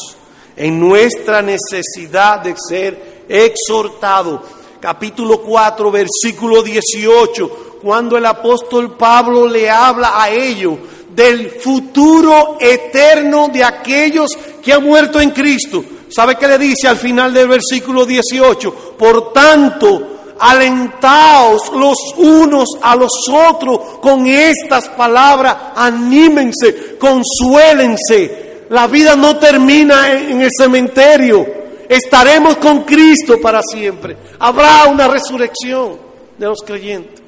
en 0.56 0.80
nuestra 0.80 1.42
necesidad 1.42 2.42
de 2.42 2.56
ser 2.58 3.26
exhortados. 3.28 4.42
Capítulo 4.80 5.42
4, 5.42 5.92
versículo 5.92 6.64
18, 6.64 7.80
cuando 7.82 8.18
el 8.18 8.26
apóstol 8.26 8.96
Pablo 8.96 9.46
le 9.46 9.70
habla 9.70 10.22
a 10.22 10.30
ellos 10.30 10.76
del 11.14 11.52
futuro 11.52 12.58
eterno 12.62 13.50
de 13.50 13.62
aquellos 13.62 14.32
que 14.64 14.72
han 14.72 14.86
muerto 14.86 15.20
en 15.20 15.32
Cristo. 15.32 15.84
¿Sabe 16.10 16.38
qué 16.38 16.48
le 16.48 16.58
dice 16.58 16.88
al 16.88 16.96
final 16.96 17.34
del 17.34 17.50
versículo 17.50 18.06
18? 18.06 18.96
Por 18.98 19.34
tanto, 19.34 20.36
alentaos 20.40 21.72
los 21.74 21.98
unos 22.18 22.70
a 22.82 22.96
los 22.96 23.12
otros 23.30 23.80
con 24.02 24.26
estas 24.28 24.88
palabras, 24.90 25.56
anímense, 25.76 26.98
consuélense. 26.98 28.66
La 28.70 28.88
vida 28.88 29.18
no 29.18 29.36
termina 29.38 30.14
en 30.14 30.42
el 30.42 30.52
cementerio, 30.58 31.59
estaremos 31.90 32.56
con 32.58 32.84
Cristo 32.84 33.42
para 33.42 33.62
siempre. 33.62 34.16
Habrá 34.40 34.86
una 34.86 35.10
resurrección 35.10 35.98
de 36.38 36.46
los 36.46 36.60
creyentes. 36.66 37.22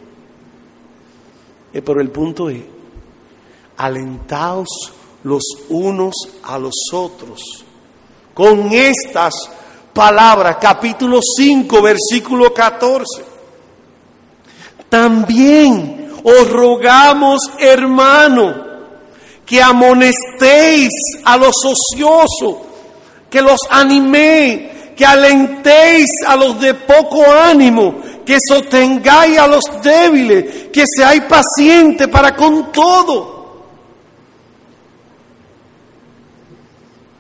Eh, 1.74 1.82
pero 1.82 2.00
el 2.00 2.10
punto 2.10 2.50
es, 2.50 2.62
alentaos 3.78 4.94
los 5.24 5.44
unos 5.70 6.14
a 6.44 6.58
los 6.58 6.74
otros 6.94 7.66
con 8.34 8.72
estas 8.72 9.34
palabra, 9.94 10.58
capítulo 10.58 11.20
5, 11.22 11.82
versículo 11.82 12.54
14. 12.54 13.26
También 14.90 16.12
os 16.24 16.50
rogamos, 16.50 17.40
hermano, 17.60 18.72
que 19.46 19.62
amonestéis 19.62 20.92
a 21.26 21.38
los 21.38 21.56
ociosos, 21.66 22.56
que 23.32 23.42
los 23.42 23.60
animéis, 23.70 24.94
que 24.96 25.06
alentéis 25.06 26.10
a 26.28 26.36
los 26.36 26.60
de 26.60 26.74
poco 26.74 27.24
ánimo, 27.26 28.02
que 28.26 28.38
sostengáis 28.46 29.40
a 29.40 29.48
los 29.48 29.64
débiles, 29.82 30.68
que 30.72 30.84
seáis 30.86 31.24
pacientes 31.24 32.10
para 32.10 32.36
con 32.36 32.72
todo. 32.74 33.32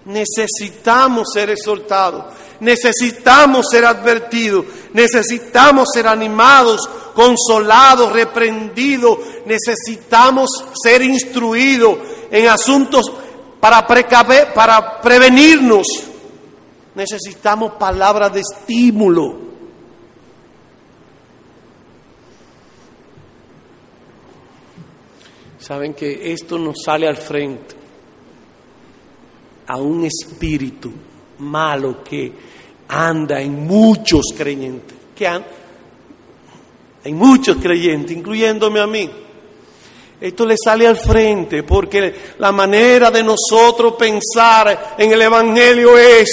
Necesitamos 0.03 1.29
ser 1.33 1.49
exhortados, 1.49 2.25
necesitamos 2.59 3.67
ser 3.71 3.85
advertidos, 3.85 4.65
necesitamos 4.93 5.87
ser 5.93 6.07
animados, 6.07 6.81
consolados, 7.13 8.11
reprendidos, 8.11 9.17
necesitamos 9.45 10.49
ser 10.83 11.03
instruidos 11.03 11.97
en 12.31 12.47
asuntos 12.47 13.11
para, 13.61 15.01
prevenirnos. 15.01 15.87
Necesitamos 16.95 17.73
palabras 17.73 18.33
de 18.33 18.41
estímulo. 18.41 19.51
Saben 25.59 25.93
que 25.93 26.33
esto 26.33 26.57
nos 26.57 26.83
sale 26.83 27.07
al 27.07 27.17
frente 27.17 27.75
a 29.67 29.77
un 29.77 30.05
espíritu 30.05 30.91
malo 31.39 32.03
que 32.03 32.33
anda 32.89 33.39
en 33.39 33.65
muchos 33.65 34.33
creyentes, 34.35 34.97
que 35.15 35.27
en 37.03 37.15
muchos 37.15 37.57
creyentes, 37.57 38.17
incluyéndome 38.17 38.79
a 38.79 38.87
mí. 38.87 39.09
Esto 40.21 40.45
le 40.45 40.55
sale 40.63 40.85
al 40.85 40.97
frente 40.97 41.63
porque 41.63 42.33
la 42.37 42.51
manera 42.51 43.09
de 43.09 43.23
nosotros 43.23 43.95
pensar 43.97 44.93
en 44.95 45.11
el 45.11 45.19
Evangelio 45.19 45.97
es, 45.97 46.29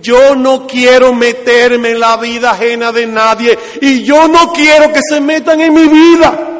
yo 0.00 0.36
no 0.36 0.64
quiero 0.64 1.12
meterme 1.12 1.90
en 1.90 1.98
la 1.98 2.16
vida 2.18 2.52
ajena 2.52 2.92
de 2.92 3.04
nadie 3.04 3.58
y 3.80 4.04
yo 4.04 4.28
no 4.28 4.52
quiero 4.52 4.92
que 4.92 5.00
se 5.02 5.20
metan 5.20 5.60
en 5.60 5.74
mi 5.74 5.88
vida. 5.88 6.50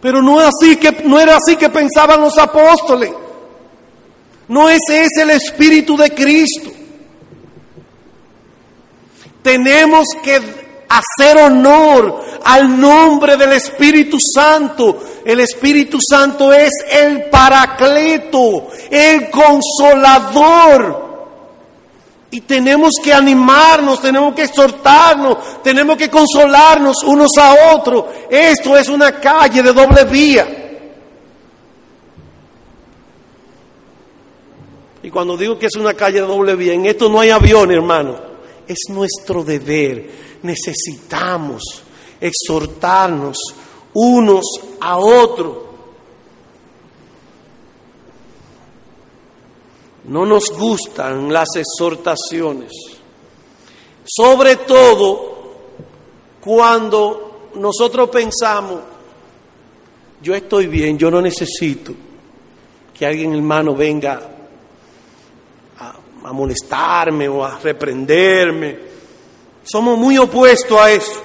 Pero 0.00 0.22
no, 0.22 0.38
así 0.38 0.76
que, 0.76 1.02
no 1.02 1.18
era 1.18 1.36
así 1.36 1.56
que 1.56 1.68
pensaban 1.68 2.20
los 2.20 2.38
apóstoles. 2.38 3.10
No 4.46 4.70
ese 4.70 5.02
es 5.02 5.10
el 5.20 5.30
Espíritu 5.30 5.96
de 5.96 6.14
Cristo. 6.14 6.70
Tenemos 9.42 10.06
que 10.22 10.40
hacer 10.88 11.38
honor 11.38 12.22
al 12.44 12.80
nombre 12.80 13.36
del 13.36 13.54
Espíritu 13.54 14.18
Santo. 14.20 15.07
El 15.28 15.40
Espíritu 15.40 15.98
Santo 16.00 16.54
es 16.54 16.72
el 16.90 17.24
paracleto, 17.24 18.68
el 18.90 19.28
consolador. 19.28 21.06
Y 22.30 22.40
tenemos 22.40 22.94
que 22.94 23.12
animarnos, 23.12 24.00
tenemos 24.00 24.34
que 24.34 24.44
exhortarnos, 24.44 25.62
tenemos 25.62 25.98
que 25.98 26.08
consolarnos 26.08 27.02
unos 27.04 27.36
a 27.36 27.74
otros. 27.74 28.06
Esto 28.30 28.74
es 28.74 28.88
una 28.88 29.20
calle 29.20 29.62
de 29.62 29.70
doble 29.74 30.04
vía. 30.04 30.48
Y 35.02 35.10
cuando 35.10 35.36
digo 35.36 35.58
que 35.58 35.66
es 35.66 35.76
una 35.76 35.92
calle 35.92 36.22
de 36.22 36.26
doble 36.26 36.54
vía, 36.54 36.72
en 36.72 36.86
esto 36.86 37.10
no 37.10 37.20
hay 37.20 37.28
avión, 37.28 37.70
hermano. 37.70 38.18
Es 38.66 38.78
nuestro 38.88 39.44
deber. 39.44 40.08
Necesitamos 40.40 41.82
exhortarnos 42.18 43.36
unos 43.94 44.44
a 44.80 44.98
otros. 44.98 45.56
No 50.04 50.24
nos 50.24 50.50
gustan 50.50 51.32
las 51.32 51.48
exhortaciones. 51.56 52.72
Sobre 54.04 54.56
todo 54.56 55.36
cuando 56.40 57.50
nosotros 57.56 58.08
pensamos, 58.08 58.80
yo 60.22 60.34
estoy 60.34 60.66
bien, 60.66 60.96
yo 60.96 61.10
no 61.10 61.20
necesito 61.20 61.92
que 62.94 63.06
alguien 63.06 63.34
hermano 63.34 63.74
venga 63.74 64.38
a 66.24 66.32
molestarme 66.32 67.28
o 67.28 67.44
a 67.44 67.58
reprenderme. 67.58 68.78
Somos 69.62 69.98
muy 69.98 70.18
opuestos 70.18 70.78
a 70.78 70.90
eso. 70.90 71.22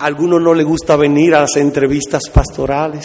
A 0.00 0.06
algunos 0.06 0.40
no 0.40 0.54
les 0.54 0.64
gusta 0.64 0.96
venir 0.96 1.34
a 1.34 1.42
las 1.42 1.56
entrevistas 1.56 2.22
pastorales. 2.32 3.04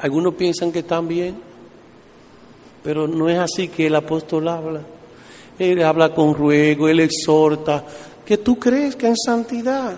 Algunos 0.00 0.34
piensan 0.34 0.72
que 0.72 0.80
están 0.80 1.06
bien, 1.06 1.36
pero 2.82 3.06
no 3.06 3.28
es 3.28 3.38
así 3.38 3.68
que 3.68 3.86
el 3.86 3.94
apóstol 3.94 4.48
habla. 4.48 4.80
Él 5.56 5.80
habla 5.82 6.12
con 6.12 6.34
ruego, 6.34 6.88
él 6.88 6.98
exhorta, 6.98 7.84
que 8.26 8.38
tú 8.38 8.58
que 8.58 9.06
en 9.06 9.16
santidad. 9.16 9.96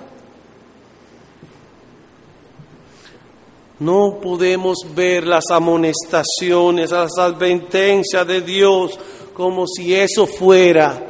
No 3.78 4.18
podemos 4.22 4.78
ver 4.94 5.26
las 5.26 5.44
amonestaciones, 5.50 6.90
las 6.90 7.18
advertencias 7.18 8.26
de 8.26 8.40
Dios 8.40 8.98
como 9.34 9.66
si 9.66 9.94
eso 9.94 10.26
fuera. 10.26 11.06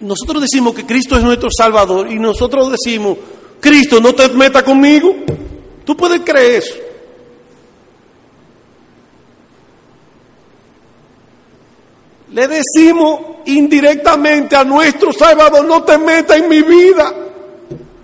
Nosotros 0.00 0.42
decimos 0.42 0.74
que 0.74 0.84
Cristo 0.84 1.16
es 1.16 1.22
nuestro 1.22 1.50
Salvador 1.56 2.10
y 2.10 2.18
nosotros 2.18 2.72
decimos, 2.72 3.16
Cristo, 3.60 4.00
no 4.00 4.12
te 4.12 4.28
meta 4.30 4.64
conmigo. 4.64 5.14
¿Tú 5.84 5.96
puedes 5.96 6.20
creer 6.22 6.62
eso? 6.62 6.74
Le 12.32 12.48
decimos 12.48 13.20
indirectamente 13.46 14.56
a 14.56 14.64
nuestro 14.64 15.12
Salvador, 15.12 15.64
no 15.64 15.82
te 15.82 15.98
metas 15.98 16.38
en 16.38 16.48
mi 16.48 16.62
vida. 16.62 17.12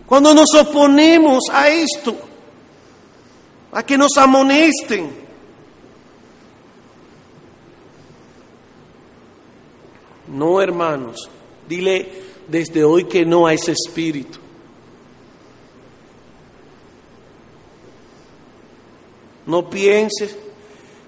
Cuando 0.05 0.35
nos 0.35 0.55
oponemos 0.55 1.45
a 1.53 1.69
esto, 1.69 2.17
a 3.73 3.83
que 3.83 3.99
nos 3.99 4.17
amonesten. 4.17 5.27
No, 10.29 10.61
hermanos, 10.61 11.29
dile 11.69 12.11
desde 12.49 12.85
hoy 12.85 13.05
que 13.05 13.25
no 13.25 13.47
a 13.47 13.55
ese 13.55 13.73
espíritu. 13.73 14.39
No 19.47 19.71
pienses 19.71 20.37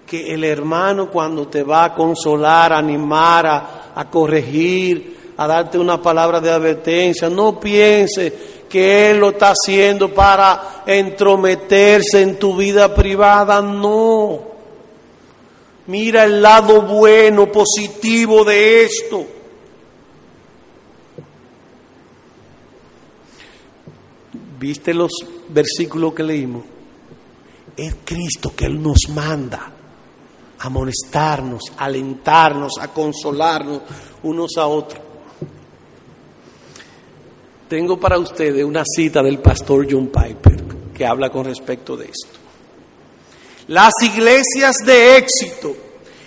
que 0.06 0.32
el 0.32 0.44
hermano 0.44 1.10
cuando 1.10 1.48
te 1.48 1.62
va 1.62 1.84
a 1.84 1.94
consolar, 1.94 2.72
a 2.72 2.78
animar, 2.78 3.46
a, 3.94 4.08
corregir, 4.10 5.32
a 5.36 5.46
darte 5.46 5.78
una 5.78 6.00
palabra 6.00 6.40
de 6.40 6.50
advertencia, 6.50 7.28
no 7.28 7.58
piense 7.58 8.57
que 8.68 9.11
Él 9.11 9.18
lo 9.18 9.31
está 9.31 9.52
haciendo 9.52 10.12
para 10.12 10.83
entrometerse 10.87 12.20
en 12.20 12.38
tu 12.38 12.57
vida 12.57 12.94
privada, 12.94 13.62
no. 13.62 14.40
Mira 15.87 16.24
el 16.24 16.42
lado 16.42 16.83
bueno, 16.83 17.50
positivo 17.50 18.44
de 18.44 18.85
esto. 18.85 19.26
¿Viste 24.59 24.92
los 24.92 25.12
versículos 25.48 26.12
que 26.14 26.22
leímos? 26.22 26.64
Es 27.76 27.94
Cristo 28.04 28.52
que 28.54 28.66
Él 28.66 28.83
nos 28.83 29.09
manda 29.09 29.72
a 30.59 30.66
amonestarnos, 30.66 31.62
a 31.76 31.85
alentarnos, 31.85 32.72
a 32.81 32.88
consolarnos 32.88 33.83
unos 34.24 34.57
a 34.59 34.66
otros. 34.66 35.07
Tengo 37.68 38.00
para 38.00 38.18
ustedes 38.18 38.64
una 38.64 38.83
cita 38.85 39.22
del 39.22 39.40
pastor 39.40 39.87
John 39.90 40.09
Piper 40.09 40.57
que 40.96 41.04
habla 41.04 41.28
con 41.28 41.44
respecto 41.44 41.98
de 41.98 42.07
esto. 42.07 42.38
Las 43.66 43.92
iglesias 44.00 44.76
de 44.87 45.18
éxito 45.18 45.76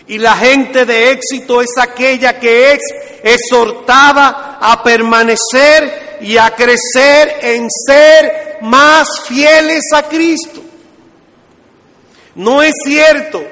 y 0.08 0.20
la 0.20 0.36
gente 0.36 0.86
de 0.86 1.12
éxito 1.12 1.62
es 1.62 1.72
aquella 1.80 2.40
que 2.40 2.74
es 2.74 2.82
exhortada 3.24 4.60
a 4.62 4.84
permanecer 4.84 6.20
y 6.22 6.38
a 6.38 6.52
crecer 6.52 7.38
en 7.42 7.68
ser 7.72 8.60
más 8.62 9.08
fieles 9.26 9.82
a 9.96 10.04
Cristo. 10.04 10.62
No 12.36 12.62
es 12.62 12.74
cierto 12.86 13.44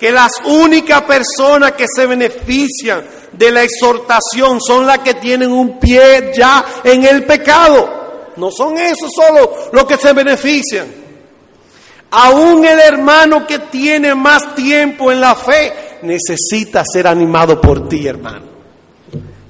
que 0.00 0.10
las 0.10 0.32
únicas 0.44 1.02
personas 1.02 1.72
que 1.72 1.86
se 1.94 2.06
benefician 2.06 3.04
de 3.36 3.50
la 3.50 3.62
exhortación 3.62 4.60
son 4.60 4.86
las 4.86 4.98
que 5.00 5.14
tienen 5.14 5.50
un 5.50 5.78
pie 5.78 6.32
ya 6.36 6.64
en 6.82 7.04
el 7.04 7.24
pecado. 7.24 8.32
No 8.36 8.50
son 8.50 8.76
esos 8.78 9.10
solo 9.14 9.70
los 9.72 9.84
que 9.84 9.96
se 9.96 10.12
benefician. 10.12 10.86
Aún 12.10 12.64
el 12.64 12.78
hermano 12.78 13.46
que 13.46 13.58
tiene 13.58 14.14
más 14.14 14.54
tiempo 14.54 15.10
en 15.10 15.20
la 15.20 15.34
fe 15.34 15.98
necesita 16.02 16.84
ser 16.84 17.06
animado 17.06 17.60
por 17.60 17.88
ti, 17.88 18.06
hermano. 18.06 18.46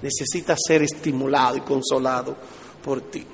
Necesita 0.03 0.57
ser 0.57 0.83
estimulado 0.83 1.57
y 1.57 1.61
consolado 1.61 2.37
por 2.83 3.03
ti. 3.03 3.25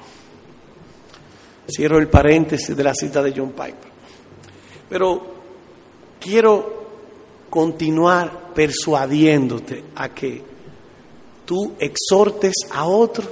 Cierro 1.68 1.98
el 1.98 2.08
paréntesis 2.08 2.76
de 2.76 2.84
la 2.84 2.94
cita 2.94 3.22
de 3.22 3.32
John 3.36 3.50
Piper. 3.50 3.92
Pero 4.88 5.34
quiero 6.18 6.81
continuar 7.52 8.54
persuadiéndote 8.54 9.84
a 9.96 10.08
que 10.08 10.42
tú 11.44 11.74
exhortes 11.78 12.54
a 12.70 12.86
otro 12.86 13.28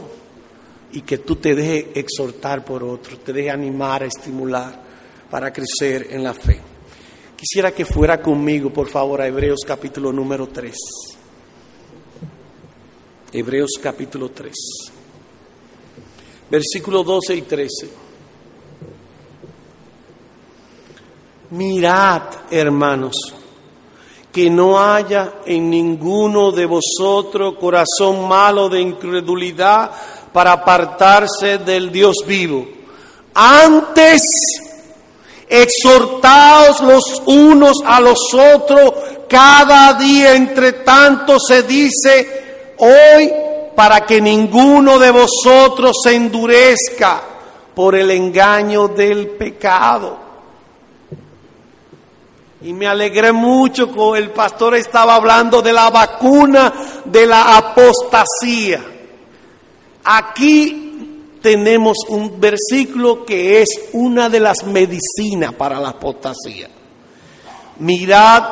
y 0.92 1.00
que 1.00 1.16
tú 1.16 1.36
te 1.36 1.54
dejes 1.54 1.86
exhortar 1.94 2.62
por 2.62 2.84
otro, 2.84 3.16
te 3.16 3.32
dejes 3.32 3.54
animar, 3.54 4.02
estimular 4.02 4.78
para 5.30 5.50
crecer 5.50 6.08
en 6.10 6.22
la 6.22 6.34
fe. 6.34 6.60
Quisiera 7.34 7.72
que 7.72 7.86
fuera 7.86 8.20
conmigo, 8.20 8.70
por 8.70 8.88
favor, 8.88 9.22
a 9.22 9.26
Hebreos 9.26 9.60
capítulo 9.66 10.12
número 10.12 10.48
3. 10.48 10.76
Hebreos 13.32 13.70
capítulo 13.82 14.30
3. 14.32 14.52
Versículos 16.50 17.06
12 17.06 17.36
y 17.36 17.40
13. 17.40 17.90
Mirad, 21.52 22.22
hermanos, 22.50 23.39
que 24.32 24.48
no 24.48 24.80
haya 24.80 25.34
en 25.44 25.70
ninguno 25.70 26.52
de 26.52 26.66
vosotros 26.66 27.54
corazón 27.58 28.28
malo 28.28 28.68
de 28.68 28.80
incredulidad 28.80 29.90
para 30.32 30.52
apartarse 30.52 31.58
del 31.58 31.90
Dios 31.90 32.16
vivo. 32.26 32.66
Antes, 33.34 34.22
exhortaos 35.48 36.80
los 36.80 37.22
unos 37.26 37.78
a 37.84 38.00
los 38.00 38.32
otros 38.34 38.94
cada 39.28 39.94
día, 39.94 40.34
entre 40.34 40.72
tanto 40.72 41.38
se 41.38 41.62
dice 41.64 42.74
hoy, 42.78 43.32
para 43.74 44.04
que 44.04 44.20
ninguno 44.20 44.98
de 44.98 45.10
vosotros 45.10 45.96
se 46.02 46.14
endurezca 46.14 47.22
por 47.74 47.94
el 47.94 48.10
engaño 48.10 48.88
del 48.88 49.28
pecado. 49.28 50.29
Y 52.62 52.72
me 52.74 52.86
alegré 52.86 53.32
mucho 53.32 53.86
cuando 53.86 54.16
el 54.16 54.30
pastor 54.30 54.74
estaba 54.74 55.14
hablando 55.14 55.62
de 55.62 55.72
la 55.72 55.88
vacuna 55.88 56.72
de 57.04 57.26
la 57.26 57.56
apostasía. 57.56 58.84
Aquí 60.04 61.38
tenemos 61.40 61.96
un 62.08 62.38
versículo 62.38 63.24
que 63.24 63.62
es 63.62 63.68
una 63.94 64.28
de 64.28 64.40
las 64.40 64.64
medicinas 64.64 65.54
para 65.54 65.80
la 65.80 65.90
apostasía. 65.90 66.68
Mirad 67.78 68.44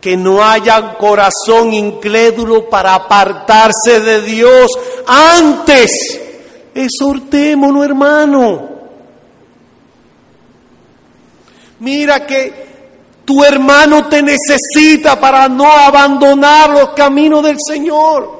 que 0.00 0.16
no 0.16 0.42
haya 0.42 0.96
corazón 0.96 1.72
incrédulo 1.72 2.68
para 2.68 2.94
apartarse 2.94 4.00
de 4.00 4.22
Dios. 4.22 4.70
Antes, 5.06 6.20
exhortémonos, 6.74 7.84
hermano. 7.84 8.77
Mira 11.80 12.26
que 12.26 12.66
tu 13.24 13.44
hermano 13.44 14.08
te 14.08 14.22
necesita 14.22 15.20
para 15.20 15.48
no 15.48 15.70
abandonar 15.70 16.70
los 16.70 16.90
caminos 16.90 17.42
del 17.42 17.58
Señor. 17.64 18.38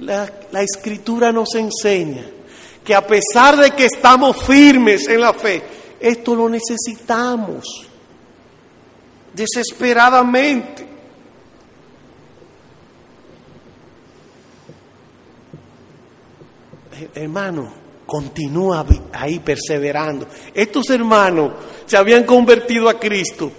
La, 0.00 0.32
la, 0.50 0.62
escritura 0.62 1.30
nos 1.30 1.54
enseña 1.54 2.24
que 2.82 2.94
a 2.94 3.06
pesar 3.06 3.56
de 3.56 3.70
que 3.70 3.84
estamos 3.84 4.36
firmes 4.44 5.06
en 5.06 5.20
la 5.20 5.32
fe, 5.32 5.62
esto 6.00 6.34
lo 6.34 6.48
necesitamos 6.48 7.64
desesperadamente. 9.32 10.91
Hermano, 17.14 17.72
continúa 18.06 18.84
ahí 19.12 19.38
perseverando. 19.38 20.26
Estos 20.54 20.90
hermanos 20.90 21.52
se 21.86 21.96
habían 21.96 22.24
convertido 22.24 22.88
a 22.88 22.98
Cristo 22.98 23.50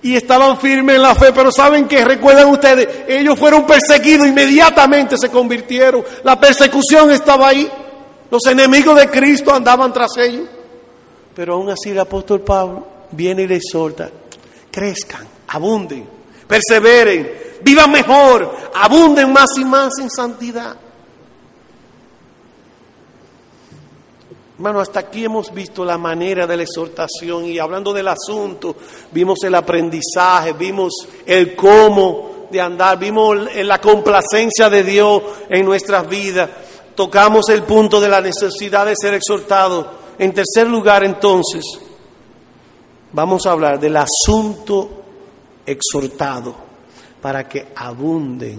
y 0.00 0.14
estaban 0.14 0.58
firmes 0.58 0.96
en 0.96 1.02
la 1.02 1.14
fe, 1.14 1.32
pero 1.32 1.50
¿saben 1.50 1.88
que 1.88 2.04
Recuerdan 2.04 2.48
ustedes, 2.48 2.88
ellos 3.08 3.38
fueron 3.38 3.66
perseguidos, 3.66 4.28
inmediatamente 4.28 5.16
se 5.18 5.28
convirtieron. 5.28 6.04
La 6.24 6.38
persecución 6.38 7.10
estaba 7.10 7.48
ahí. 7.48 7.68
Los 8.30 8.46
enemigos 8.46 8.96
de 8.98 9.08
Cristo 9.08 9.54
andaban 9.54 9.92
tras 9.92 10.16
ellos. 10.18 10.48
Pero 11.34 11.54
aún 11.54 11.70
así 11.70 11.90
el 11.90 11.98
apóstol 11.98 12.40
Pablo 12.40 12.86
viene 13.10 13.42
y 13.42 13.46
les 13.46 13.58
exhorta, 13.58 14.10
crezcan, 14.70 15.26
abunden, 15.48 16.04
perseveren, 16.46 17.30
vivan 17.62 17.90
mejor, 17.90 18.54
abunden 18.74 19.32
más 19.32 19.50
y 19.56 19.64
más 19.64 19.92
en 20.00 20.10
santidad. 20.10 20.76
Hermano, 24.58 24.80
hasta 24.80 24.98
aquí 24.98 25.24
hemos 25.24 25.54
visto 25.54 25.84
la 25.84 25.96
manera 25.96 26.44
de 26.44 26.56
la 26.56 26.64
exhortación 26.64 27.44
y 27.44 27.60
hablando 27.60 27.92
del 27.92 28.08
asunto, 28.08 28.74
vimos 29.12 29.38
el 29.44 29.54
aprendizaje, 29.54 30.52
vimos 30.54 30.94
el 31.24 31.54
cómo 31.54 32.48
de 32.50 32.60
andar, 32.60 32.98
vimos 32.98 33.54
la 33.54 33.80
complacencia 33.80 34.68
de 34.68 34.82
Dios 34.82 35.22
en 35.48 35.64
nuestras 35.64 36.08
vidas, 36.08 36.50
tocamos 36.96 37.48
el 37.50 37.62
punto 37.62 38.00
de 38.00 38.08
la 38.08 38.20
necesidad 38.20 38.84
de 38.84 38.96
ser 39.00 39.14
exhortado. 39.14 39.92
En 40.18 40.34
tercer 40.34 40.66
lugar, 40.66 41.04
entonces, 41.04 41.64
vamos 43.12 43.46
a 43.46 43.52
hablar 43.52 43.78
del 43.78 43.96
asunto 43.96 44.90
exhortado 45.64 46.56
para 47.22 47.48
que 47.48 47.68
abunden, 47.76 48.58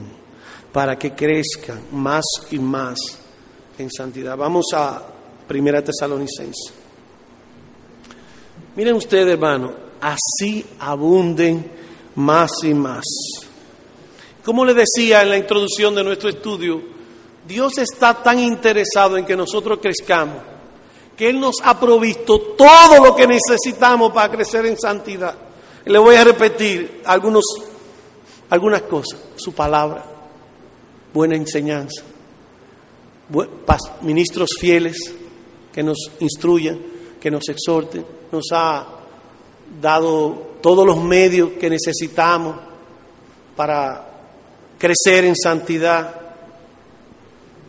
para 0.71 0.97
que 0.97 1.11
crezcan 1.13 1.87
más 1.91 2.23
y 2.51 2.59
más 2.59 2.97
en 3.77 3.91
santidad. 3.91 4.37
Vamos 4.37 4.67
a 4.73 5.18
Primera 5.49 5.83
Tesalonicense. 5.83 6.71
Miren 8.75 8.93
ustedes, 8.93 9.33
hermano, 9.33 9.73
así 9.99 10.63
abunden 10.77 11.71
más 12.13 12.51
y 12.61 12.75
más. 12.75 13.03
Como 14.45 14.63
les 14.63 14.75
decía 14.75 15.23
en 15.23 15.29
la 15.29 15.37
introducción 15.37 15.95
de 15.95 16.03
nuestro 16.03 16.29
estudio, 16.29 16.79
Dios 17.47 17.79
está 17.79 18.21
tan 18.21 18.37
interesado 18.37 19.17
en 19.17 19.25
que 19.25 19.35
nosotros 19.35 19.79
crezcamos, 19.81 20.37
que 21.17 21.29
Él 21.29 21.39
nos 21.39 21.55
ha 21.63 21.79
provisto 21.79 22.39
todo 22.55 23.03
lo 23.03 23.15
que 23.15 23.25
necesitamos 23.25 24.13
para 24.13 24.29
crecer 24.29 24.67
en 24.67 24.77
santidad. 24.77 25.33
le 25.83 25.97
voy 25.97 26.13
a 26.13 26.23
repetir 26.23 27.01
algunos, 27.05 27.43
algunas 28.51 28.83
cosas. 28.83 29.19
Su 29.35 29.51
palabra, 29.53 30.05
buena 31.11 31.35
enseñanza, 31.35 32.03
ministros 34.03 34.49
fieles, 34.59 35.15
que 35.73 35.83
nos 35.83 35.97
instruya, 36.19 36.77
que 37.19 37.31
nos 37.31 37.47
exhorte, 37.49 38.03
nos 38.31 38.45
ha 38.51 38.85
dado 39.81 40.49
todos 40.61 40.85
los 40.85 40.97
medios 41.01 41.51
que 41.59 41.69
necesitamos 41.69 42.55
para 43.55 44.07
crecer 44.77 45.25
en 45.25 45.35
santidad, 45.35 46.15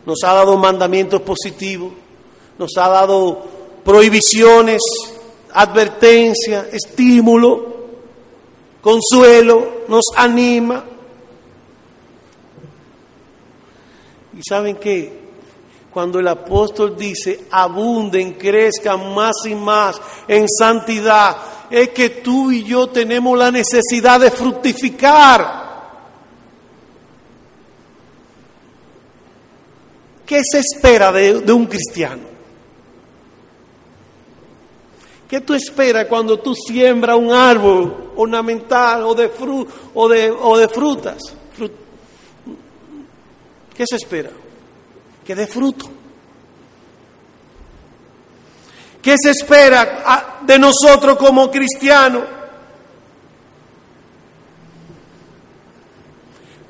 nos 0.05 0.23
ha 0.23 0.33
dado 0.33 0.57
mandamientos 0.57 1.21
positivos, 1.21 1.91
nos 2.57 2.71
ha 2.77 2.87
dado 2.87 3.45
prohibiciones, 3.83 4.81
advertencia, 5.53 6.67
estímulo, 6.71 7.75
consuelo, 8.81 9.83
nos 9.87 10.05
anima. 10.15 10.83
¿Y 14.37 14.41
saben 14.47 14.77
qué? 14.77 15.20
Cuando 15.91 16.19
el 16.19 16.27
apóstol 16.29 16.95
dice, 16.95 17.47
abunden, 17.51 18.33
crezcan 18.33 19.13
más 19.13 19.33
y 19.45 19.55
más 19.55 19.99
en 20.25 20.47
santidad, 20.47 21.35
es 21.69 21.89
que 21.89 22.09
tú 22.09 22.49
y 22.49 22.63
yo 22.63 22.87
tenemos 22.87 23.37
la 23.37 23.51
necesidad 23.51 24.19
de 24.19 24.31
fructificar. 24.31 25.61
¿Qué 30.25 30.41
se 30.49 30.59
espera 30.59 31.11
de, 31.11 31.51
un 31.51 31.65
cristiano? 31.65 32.23
¿Qué 35.27 35.41
tú 35.41 35.53
esperas 35.53 36.05
cuando 36.05 36.39
tú 36.39 36.55
siembras 36.55 37.17
un 37.17 37.33
árbol 37.33 38.11
ornamental 38.15 39.03
o 39.03 39.13
de, 39.13 39.27
fru, 39.27 39.67
o 39.93 40.07
de, 40.07 40.31
o 40.31 40.57
de 40.57 40.69
frutas? 40.69 41.17
¿Qué 43.73 43.83
se 43.85 43.97
espera? 43.97 44.29
Que 45.31 45.35
dé 45.35 45.47
fruto. 45.47 45.89
¿Qué 49.01 49.15
se 49.17 49.29
espera 49.29 50.41
de 50.41 50.59
nosotros 50.59 51.17
como 51.17 51.49
cristianos? 51.49 52.23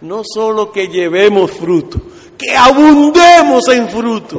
No 0.02 0.22
solo 0.24 0.72
que 0.72 0.90
llevemos 0.90 1.50
fruto, 1.54 2.00
que 2.38 2.56
abundemos 2.56 3.68
en 3.70 3.90
fruto, 3.90 4.38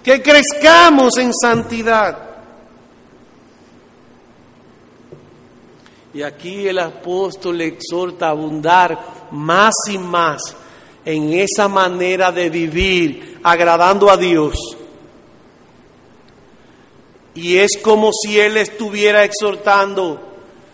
que 0.00 0.22
crezcamos 0.22 1.18
en 1.18 1.34
santidad. 1.34 2.30
Y 6.14 6.22
aquí 6.22 6.68
el 6.68 6.78
apóstol 6.78 7.58
le 7.58 7.66
exhorta 7.66 8.28
a 8.28 8.30
abundar 8.30 9.28
más 9.32 9.74
y 9.88 9.98
más 9.98 10.40
en 11.04 11.32
esa 11.32 11.68
manera 11.68 12.30
de 12.32 12.50
vivir 12.50 13.38
agradando 13.42 14.10
a 14.10 14.16
Dios. 14.16 14.56
Y 17.34 17.56
es 17.56 17.78
como 17.82 18.10
si 18.12 18.38
Él 18.38 18.56
estuviera 18.56 19.24
exhortando, 19.24 20.20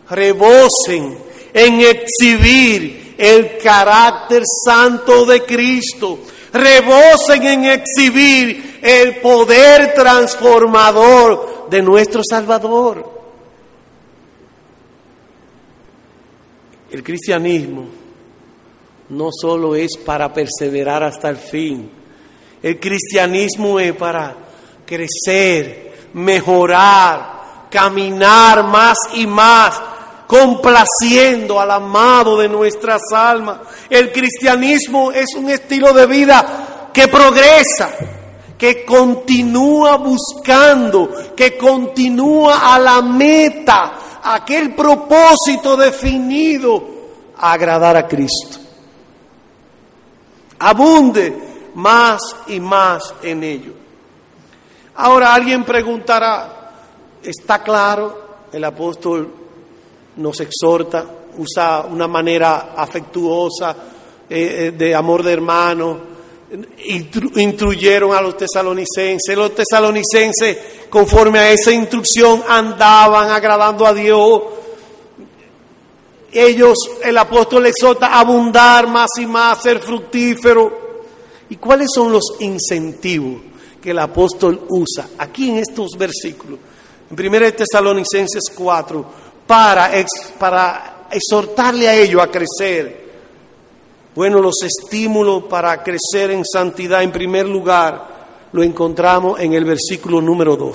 rebosen 0.08 1.18
en 1.52 1.80
exhibir 1.80 3.14
el 3.18 3.58
carácter 3.58 4.42
santo 4.64 5.26
de 5.26 5.42
Cristo, 5.42 6.18
rebosen 6.52 7.44
en 7.44 7.64
exhibir 7.66 8.80
el 8.82 9.16
poder 9.16 9.94
transformador 9.94 11.68
de 11.70 11.82
nuestro 11.82 12.22
Salvador. 12.28 13.14
El 16.90 17.02
cristianismo 17.02 17.95
no 19.10 19.30
solo 19.30 19.74
es 19.74 19.96
para 20.04 20.32
perseverar 20.32 21.02
hasta 21.02 21.28
el 21.28 21.36
fin, 21.36 21.90
el 22.62 22.80
cristianismo 22.80 23.78
es 23.78 23.94
para 23.94 24.34
crecer, 24.84 26.08
mejorar, 26.14 27.68
caminar 27.70 28.64
más 28.64 28.96
y 29.14 29.26
más, 29.26 29.80
complaciendo 30.26 31.60
al 31.60 31.70
amado 31.70 32.38
de 32.38 32.48
nuestras 32.48 33.02
almas. 33.12 33.60
El 33.90 34.10
cristianismo 34.10 35.12
es 35.12 35.34
un 35.36 35.50
estilo 35.50 35.92
de 35.92 36.06
vida 36.06 36.88
que 36.92 37.08
progresa, 37.08 37.90
que 38.58 38.84
continúa 38.84 39.96
buscando, 39.96 41.34
que 41.36 41.56
continúa 41.56 42.74
a 42.74 42.78
la 42.78 43.02
meta, 43.02 44.20
aquel 44.22 44.74
propósito 44.74 45.76
definido, 45.76 46.82
agradar 47.36 47.96
a 47.96 48.08
Cristo. 48.08 48.65
Abunde 50.58 51.36
más 51.74 52.20
y 52.46 52.60
más 52.60 53.14
en 53.22 53.44
ello. 53.44 53.72
Ahora 54.96 55.34
alguien 55.34 55.64
preguntará, 55.64 56.72
¿está 57.22 57.62
claro? 57.62 58.26
El 58.52 58.64
apóstol 58.64 59.30
nos 60.16 60.40
exhorta, 60.40 61.04
usa 61.36 61.86
una 61.90 62.08
manera 62.08 62.72
afectuosa 62.74 63.76
eh, 64.28 64.66
eh, 64.68 64.70
de 64.72 64.94
amor 64.94 65.22
de 65.22 65.32
hermano, 65.32 66.00
instruyeron 67.34 68.14
a 68.14 68.20
los 68.20 68.36
tesalonicenses, 68.36 69.36
los 69.36 69.54
tesalonicenses 69.54 70.58
conforme 70.88 71.38
a 71.38 71.50
esa 71.50 71.72
instrucción 71.72 72.42
andaban 72.48 73.30
agradando 73.30 73.86
a 73.86 73.92
Dios. 73.92 74.42
Ellos, 76.32 76.76
el 77.02 77.16
apóstol 77.16 77.66
exhorta 77.66 78.08
a 78.08 78.20
abundar 78.20 78.88
más 78.88 79.10
y 79.18 79.26
más, 79.26 79.62
ser 79.62 79.78
fructífero. 79.78 80.86
¿Y 81.48 81.56
cuáles 81.56 81.88
son 81.94 82.12
los 82.12 82.24
incentivos 82.40 83.40
que 83.80 83.90
el 83.90 83.98
apóstol 83.98 84.66
usa 84.68 85.08
aquí 85.18 85.50
en 85.50 85.58
estos 85.58 85.92
versículos? 85.96 86.58
En 87.10 87.34
1 87.34 87.52
Tesalonicenses 87.52 88.44
4, 88.54 89.06
para, 89.46 89.90
para 90.38 91.06
exhortarle 91.10 91.88
a 91.88 91.94
ellos 91.94 92.20
a 92.20 92.30
crecer. 92.30 93.06
Bueno, 94.14 94.40
los 94.40 94.56
estímulos 94.62 95.44
para 95.44 95.82
crecer 95.82 96.30
en 96.30 96.44
santidad, 96.44 97.02
en 97.02 97.12
primer 97.12 97.46
lugar, 97.46 98.16
lo 98.52 98.62
encontramos 98.62 99.38
en 99.40 99.52
el 99.52 99.64
versículo 99.64 100.20
número 100.20 100.56
2. 100.56 100.74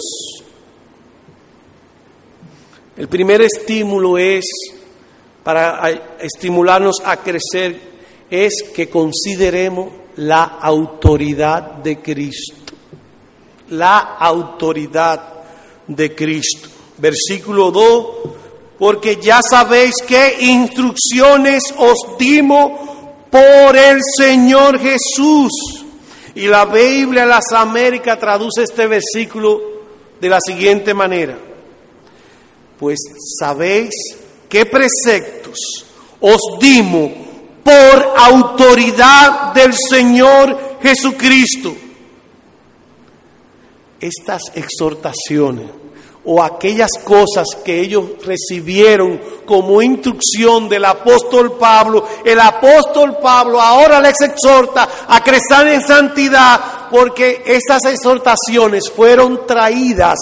El 2.98 3.08
primer 3.08 3.42
estímulo 3.42 4.18
es, 4.18 4.46
para 5.44 5.90
estimularnos 6.20 6.98
a 7.04 7.18
crecer, 7.18 7.80
es 8.30 8.64
que 8.74 8.90
consideremos 8.90 9.90
la 10.18 10.44
autoridad 10.44 11.62
de 11.84 12.02
Cristo. 12.02 12.74
La 13.70 13.98
autoridad 14.20 15.22
de 15.88 16.14
Cristo. 16.16 16.70
Versículo 16.98 17.72
2, 17.72 18.08
porque 18.78 19.18
ya 19.18 19.42
sabéis 19.48 19.96
qué 20.08 20.38
instrucciones 20.40 21.64
os 21.78 22.18
dimos 22.18 22.72
por 23.30 23.76
el 23.76 24.00
Señor 24.18 24.80
Jesús. 24.80 25.52
Y 26.36 26.48
la 26.48 26.66
Biblia 26.66 27.26
Las 27.26 27.52
Américas 27.52 28.20
traduce 28.20 28.64
este 28.64 28.88
versículo 28.88 29.62
de 30.20 30.30
la 30.30 30.40
siguiente 30.40 30.94
manera. 30.94 31.38
Pues 32.80 33.00
sabéis 33.40 33.92
qué 34.52 34.66
preceptos 34.66 35.58
os 36.20 36.60
dimos 36.60 37.10
por 37.64 38.14
autoridad 38.18 39.54
del 39.54 39.74
Señor 39.74 40.78
Jesucristo. 40.84 41.74
Estas 44.00 44.42
exhortaciones 44.54 45.68
o 46.26 46.44
aquellas 46.44 46.92
cosas 47.04 47.48
que 47.64 47.80
ellos 47.80 48.04
recibieron 48.26 49.20
como 49.46 49.82
instrucción 49.82 50.68
del 50.68 50.86
apóstol 50.86 51.58
Pablo, 51.58 52.06
el 52.26 52.40
apóstol 52.40 53.18
Pablo 53.22 53.60
ahora 53.60 54.02
les 54.02 54.20
exhorta 54.22 54.88
a 55.08 55.24
crecer 55.24 55.68
en 55.68 55.82
santidad 55.82 56.90
porque 56.92 57.42
estas 57.46 57.86
exhortaciones 57.86 58.92
fueron 58.94 59.48
traídas 59.48 60.18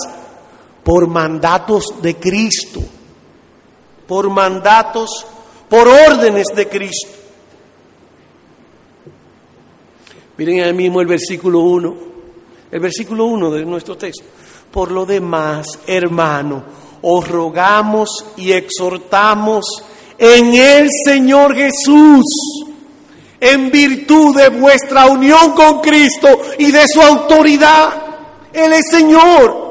por 0.83 1.07
mandatos 1.07 1.95
de 2.01 2.15
Cristo, 2.15 2.79
por 4.09 4.27
mandatos, 4.31 5.23
por 5.69 5.87
órdenes 5.87 6.47
de 6.55 6.67
Cristo. 6.67 7.09
Miren 10.35 10.61
ahí 10.61 10.73
mismo 10.73 10.99
el 10.99 11.05
versículo 11.05 11.59
1, 11.59 11.97
el 12.71 12.79
versículo 12.79 13.25
1 13.25 13.51
de 13.51 13.65
nuestro 13.65 13.95
texto. 13.95 14.23
Por 14.71 14.89
lo 14.89 15.05
demás, 15.05 15.67
hermano, 15.85 16.63
os 17.03 17.27
rogamos 17.27 18.25
y 18.35 18.51
exhortamos 18.51 19.83
en 20.17 20.55
el 20.55 20.89
Señor 21.05 21.53
Jesús, 21.55 22.25
en 23.39 23.69
virtud 23.69 24.35
de 24.35 24.49
vuestra 24.49 25.05
unión 25.05 25.51
con 25.51 25.81
Cristo 25.81 26.29
y 26.57 26.71
de 26.71 26.87
su 26.87 26.99
autoridad. 26.99 27.93
Él 28.51 28.73
es 28.73 28.85
Señor. 28.89 29.69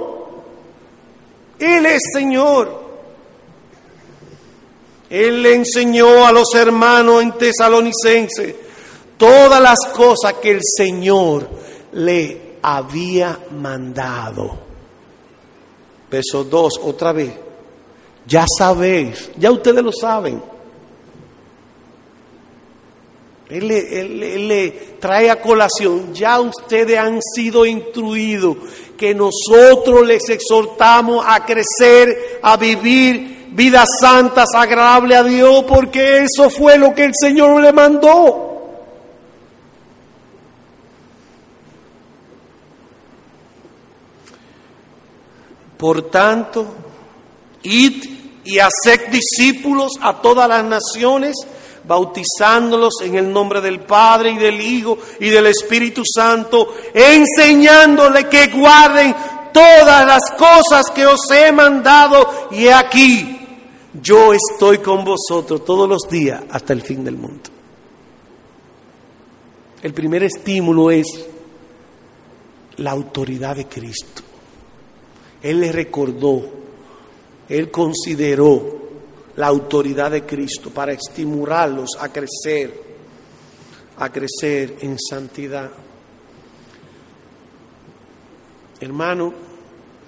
Él 1.59 1.87
es 1.87 2.03
Señor. 2.13 2.78
Él 5.11 5.43
le 5.43 5.55
enseñó 5.55 6.27
a 6.27 6.33
los 6.33 6.55
hermanos 6.55 7.23
en 7.23 7.33
Tesalonicense 7.33 8.57
todas 9.17 9.61
las 9.61 9.79
cosas 9.93 10.35
que 10.35 10.51
el 10.51 10.61
Señor 10.63 11.49
le 11.93 12.59
había 12.63 13.39
mandado. 13.51 14.59
Verso 16.11 16.45
2, 16.45 16.81
otra 16.83 17.13
vez. 17.13 17.33
Ya 18.27 18.45
sabéis, 18.59 19.31
ya 19.37 19.51
ustedes 19.51 19.83
lo 19.83 19.93
saben. 19.93 20.43
Él 23.49 24.49
le, 24.49 24.71
trae 25.01 25.31
a 25.31 25.41
colación, 25.41 26.13
ya 26.13 26.39
ustedes 26.39 26.99
han 26.99 27.21
sido 27.23 27.65
instruidos 27.65 28.59
que 28.99 29.15
nosotros 29.15 30.07
les 30.07 30.29
exhortamos 30.29 31.25
a 31.27 31.47
crecer, 31.47 32.41
a 32.43 32.59
vivir 32.59 33.38
vidas 33.59 33.89
santas, 34.01 34.51
agradables 34.55 35.19
a 35.19 35.25
Dios, 35.25 35.65
porque 35.67 36.19
eso 36.23 36.49
fue 36.49 36.79
lo 36.79 36.95
que 36.95 37.07
el 37.07 37.13
Señor 37.13 37.61
le 37.61 37.73
mandó. 37.73 38.45
Por 45.77 46.09
tanto, 46.09 46.67
id 47.65 48.05
y 48.45 48.61
haced 48.61 49.09
discípulos 49.11 49.91
a 50.03 50.23
todas 50.23 50.49
las 50.49 50.63
naciones, 50.63 51.35
bautizándolos 51.83 52.95
en 53.03 53.17
el 53.17 53.33
nombre 53.33 53.61
del 53.61 53.81
Padre 53.81 54.31
y 54.31 54.39
del 54.39 54.61
Hijo 54.61 54.99
y 55.19 55.31
del 55.31 55.47
Espíritu 55.47 56.03
Santo, 56.05 56.75
enseñándoles 56.95 58.27
que 58.27 58.47
guarden 58.47 59.17
todas 59.53 60.07
las 60.07 60.23
cosas 60.39 60.85
que 60.95 61.05
os 61.07 61.29
he 61.33 61.51
mandado 61.51 62.49
y 62.53 62.69
aquí, 62.69 63.38
yo 64.03 64.33
estoy 64.33 64.79
con 64.79 65.05
vosotros 65.05 65.65
todos 65.65 65.89
los 65.89 66.03
días 66.11 66.43
hasta 66.51 66.73
el 66.73 66.83
fin 66.83 67.05
del 67.05 67.17
mundo. 67.17 67.51
El 69.83 69.95
primer 69.95 70.25
estímulo 70.25 70.91
es 70.91 71.07
la 72.79 72.91
autoridad 72.91 73.57
de 73.57 73.67
Cristo. 73.67 74.23
Él 75.43 75.61
le 75.61 75.71
recordó, 75.71 76.43
él 77.49 77.71
consideró 77.71 78.79
la 79.37 79.47
autoridad 79.47 80.11
de 80.11 80.25
Cristo 80.25 80.71
para 80.71 80.93
estimularlos 80.93 81.91
a 82.01 82.09
crecer, 82.09 82.75
a 83.99 84.11
crecer 84.11 84.79
en 84.81 84.99
santidad. 84.99 85.71
Hermano, 88.81 89.33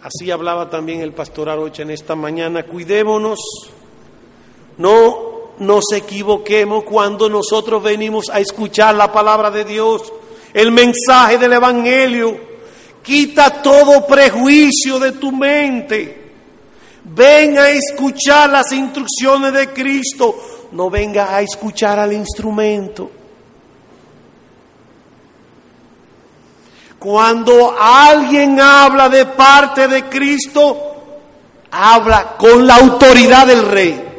así 0.03 0.31
hablaba 0.33 0.69
también 0.69 1.01
el 1.01 1.13
pastor 1.13 1.49
Arocha 1.49 1.83
en 1.83 1.91
esta 1.91 2.17
mañana, 2.17 2.65
cuidémonos, 2.65 3.39
no 4.81 5.31
nos 5.59 5.85
equivoquemos 5.95 6.85
cuando 6.85 7.29
nosotros 7.29 7.83
venimos 7.83 8.31
a 8.31 8.41
escuchar 8.41 8.95
la 8.95 9.13
palabra 9.13 9.51
de 9.51 9.65
Dios, 9.65 10.13
el 10.53 10.73
mensaje 10.73 11.39
del 11.39 11.53
Evangelio 11.53 12.51
Quita 13.03 13.63
todo 13.63 14.07
prejuicio 14.07 14.99
de 14.99 15.13
tu 15.13 15.33
mente. 15.33 16.33
Ven 17.05 17.59
a 17.59 17.71
escuchar 17.71 18.51
las 18.51 18.71
instrucciones 18.73 19.53
de 19.53 19.73
Cristo. 19.73 20.37
No 20.73 20.91
venga 20.91 21.35
a 21.35 21.41
escuchar 21.41 21.99
al 21.99 22.13
instrumento. 22.13 23.11
Cuando 26.99 27.75
alguien 27.81 28.61
habla 28.61 29.09
de 29.09 29.25
parte 29.25 29.89
de 29.89 30.05
Cristo, 30.05 30.79
habla 31.71 32.37
con 32.37 32.67
la 32.67 32.77
autoridad 32.77 33.47
del 33.47 33.67
rey. 33.67 34.10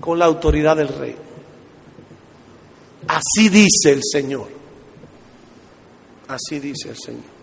Con 0.00 0.18
la 0.18 0.24
autoridad 0.24 0.76
del 0.76 0.88
rey. 0.88 1.16
Así 3.06 3.48
dice 3.48 3.92
el 3.92 4.00
Señor. 4.02 4.48
Así 6.28 6.58
dice 6.58 6.90
el 6.90 6.96
Señor. 6.96 7.40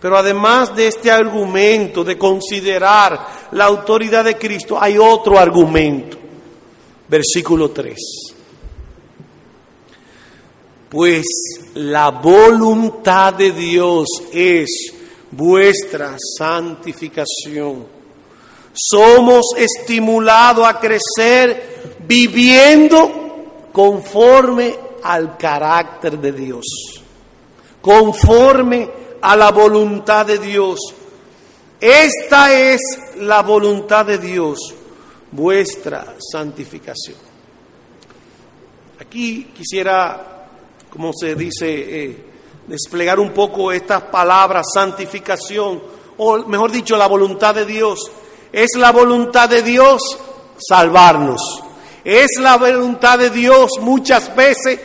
Pero 0.00 0.16
además 0.16 0.74
de 0.76 0.86
este 0.86 1.10
argumento 1.10 2.04
de 2.04 2.16
considerar 2.16 3.48
la 3.52 3.64
autoridad 3.64 4.24
de 4.24 4.36
Cristo, 4.36 4.78
hay 4.80 4.96
otro 4.96 5.38
argumento. 5.38 6.16
Versículo 7.08 7.70
3. 7.70 7.96
Pues 10.88 11.24
la 11.74 12.10
voluntad 12.10 13.34
de 13.34 13.50
Dios 13.50 14.06
es 14.32 14.94
vuestra 15.30 16.16
santificación. 16.38 17.86
Somos 18.72 19.46
estimulados 19.56 20.66
a 20.66 20.78
crecer 20.78 21.97
viviendo 22.08 23.68
conforme 23.72 24.74
al 25.04 25.36
carácter 25.36 26.18
de 26.18 26.32
Dios 26.32 26.98
conforme 27.80 28.90
a 29.20 29.36
la 29.36 29.50
voluntad 29.50 30.26
de 30.26 30.38
Dios. 30.38 30.78
Esta 31.80 32.52
es 32.52 32.80
la 33.16 33.42
voluntad 33.42 34.04
de 34.04 34.18
Dios, 34.18 34.74
vuestra 35.30 36.14
santificación. 36.18 37.16
Aquí 39.00 39.44
quisiera, 39.56 40.48
como 40.90 41.12
se 41.18 41.34
dice, 41.34 42.04
eh, 42.04 42.24
desplegar 42.66 43.20
un 43.20 43.30
poco 43.30 43.70
estas 43.70 44.02
palabras, 44.02 44.66
santificación, 44.74 45.80
o 46.18 46.38
mejor 46.46 46.72
dicho, 46.72 46.96
la 46.96 47.06
voluntad 47.06 47.54
de 47.54 47.64
Dios. 47.64 48.10
Es 48.52 48.70
la 48.76 48.90
voluntad 48.90 49.48
de 49.48 49.62
Dios 49.62 50.02
salvarnos. 50.58 51.62
Es 52.04 52.38
la 52.40 52.56
voluntad 52.56 53.18
de 53.18 53.30
Dios 53.30 53.72
muchas 53.80 54.34
veces 54.34 54.78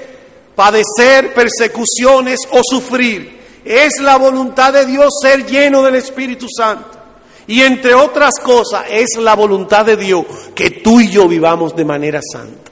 padecer 0.56 1.34
persecuciones 1.34 2.40
o 2.52 2.62
sufrir. 2.64 3.42
Es 3.64 4.00
la 4.02 4.18
voluntad 4.18 4.74
de 4.74 4.86
Dios 4.86 5.14
ser 5.22 5.46
lleno 5.46 5.84
del 5.84 5.96
Espíritu 5.96 6.48
Santo. 6.50 7.00
Y 7.48 7.62
entre 7.62 7.94
otras 7.94 8.36
cosas, 8.42 8.86
es 8.90 9.18
la 9.20 9.36
voluntad 9.36 9.86
de 9.86 9.98
Dios 9.98 10.26
que 10.56 10.70
tú 10.70 11.02
y 11.02 11.10
yo 11.10 11.28
vivamos 11.28 11.76
de 11.76 11.86
manera 11.86 12.20
santa. 12.22 12.72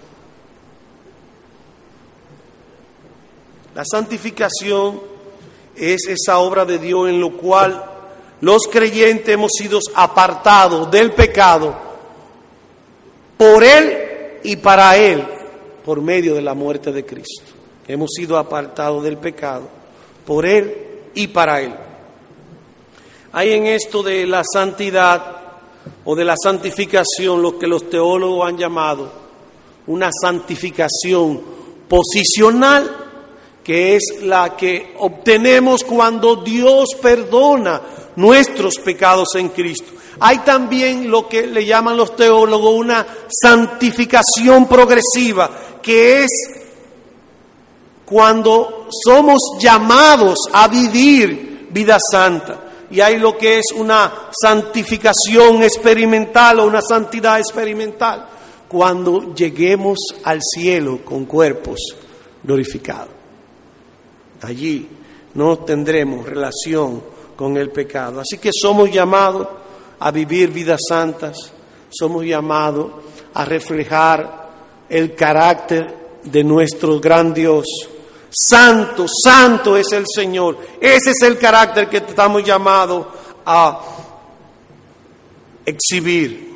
La 3.76 3.84
santificación 3.86 5.02
es 5.76 6.08
esa 6.08 6.40
obra 6.40 6.66
de 6.66 6.78
Dios 6.78 7.10
en 7.10 7.20
lo 7.20 7.38
cual 7.38 7.84
los 8.42 8.64
creyentes 8.72 9.30
hemos 9.30 9.52
sido 9.58 9.80
apartados 9.96 10.90
del 10.92 11.14
pecado 11.14 11.76
por 13.38 13.64
Él 13.64 14.11
y 14.44 14.56
para 14.58 14.98
Él 14.98 15.24
por 15.84 16.02
medio 16.02 16.36
de 16.36 16.42
la 16.42 16.54
muerte 16.54 16.92
de 16.92 17.06
Cristo. 17.06 17.52
Hemos 17.88 18.12
sido 18.16 18.38
apartados 18.38 19.04
del 19.04 19.18
pecado 19.18 19.68
por 20.26 20.46
Él 20.46 20.76
y 21.14 21.28
para 21.28 21.62
Él. 21.62 21.74
Hay 23.34 23.54
en 23.54 23.66
esto 23.66 24.04
de 24.04 24.28
la 24.28 24.44
santidad 24.44 25.38
o 26.06 26.16
de 26.16 26.26
la 26.26 26.36
santificación 26.42 27.42
lo 27.42 27.58
que 27.58 27.68
los 27.68 27.90
teólogos 27.90 28.48
han 28.48 28.58
llamado 28.58 29.12
una 29.88 30.10
santificación 30.22 31.42
posicional, 31.88 32.90
que 33.64 33.96
es 33.96 34.20
la 34.22 34.56
que 34.56 34.94
obtenemos 35.00 35.84
cuando 35.84 36.38
Dios 36.38 36.96
perdona 37.02 37.82
nuestros 38.16 38.76
pecados 38.76 39.36
en 39.36 39.50
Cristo. 39.50 39.92
Hay 40.24 40.38
también 40.40 41.10
lo 41.10 41.28
que 41.28 41.48
le 41.48 41.66
llaman 41.66 41.98
los 41.98 42.16
teólogos 42.16 42.76
una 42.76 43.08
santificación 43.28 44.68
progresiva, 44.68 45.50
que 45.82 46.24
es 46.24 46.30
cuando 48.06 48.88
somos 49.04 49.40
llamados 49.60 50.38
a 50.54 50.68
vivir 50.68 51.70
vida 51.72 51.98
santa. 52.00 52.66
Y 52.92 53.02
hay 53.02 53.18
lo 53.18 53.36
que 53.36 53.58
es 53.58 53.72
una 53.76 54.30
santificación 54.32 55.64
experimental 55.64 56.60
o 56.60 56.68
una 56.68 56.84
santidad 56.84 57.40
experimental, 57.40 58.28
cuando 58.68 59.34
lleguemos 59.34 59.98
al 60.24 60.40
cielo 60.44 61.00
con 61.04 61.26
cuerpos 61.26 61.80
glorificados. 62.44 63.10
Allí 64.44 64.88
no 65.34 65.58
tendremos 65.60 66.28
relación 66.28 67.02
con 67.36 67.58
el 67.58 67.72
pecado. 67.72 68.20
Así 68.20 68.38
que 68.38 68.52
somos 68.54 68.92
llamados 68.92 69.48
a 70.02 70.12
vivir 70.12 70.52
vidas 70.52 70.82
santas, 70.88 71.38
somos 71.90 72.26
llamados 72.26 72.92
a 73.34 73.46
reflejar 73.46 74.50
el 74.90 75.16
carácter 75.16 76.20
de 76.24 76.44
nuestro 76.44 77.00
gran 77.00 77.34
Dios 77.34 77.66
Santo, 78.34 79.08
santo 79.10 79.76
es 79.76 79.92
el 79.92 80.06
Señor. 80.08 80.58
Ese 80.80 81.12
es 81.12 81.22
el 81.22 81.38
carácter 81.38 81.90
que 81.90 81.98
estamos 81.98 82.44
llamados 82.44 83.08
a 83.46 83.82
exhibir. 85.66 86.50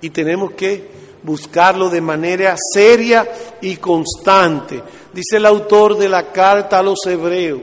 Y 0.00 0.08
tenemos 0.08 0.52
que 0.52 0.88
buscarlo 1.22 1.90
de 1.90 2.00
manera 2.00 2.56
seria 2.72 3.30
y 3.60 3.76
constante. 3.76 4.82
Dice 5.12 5.36
el 5.36 5.44
autor 5.44 5.98
de 5.98 6.08
la 6.08 6.32
carta 6.32 6.78
a 6.78 6.82
los 6.82 7.04
hebreos, 7.04 7.60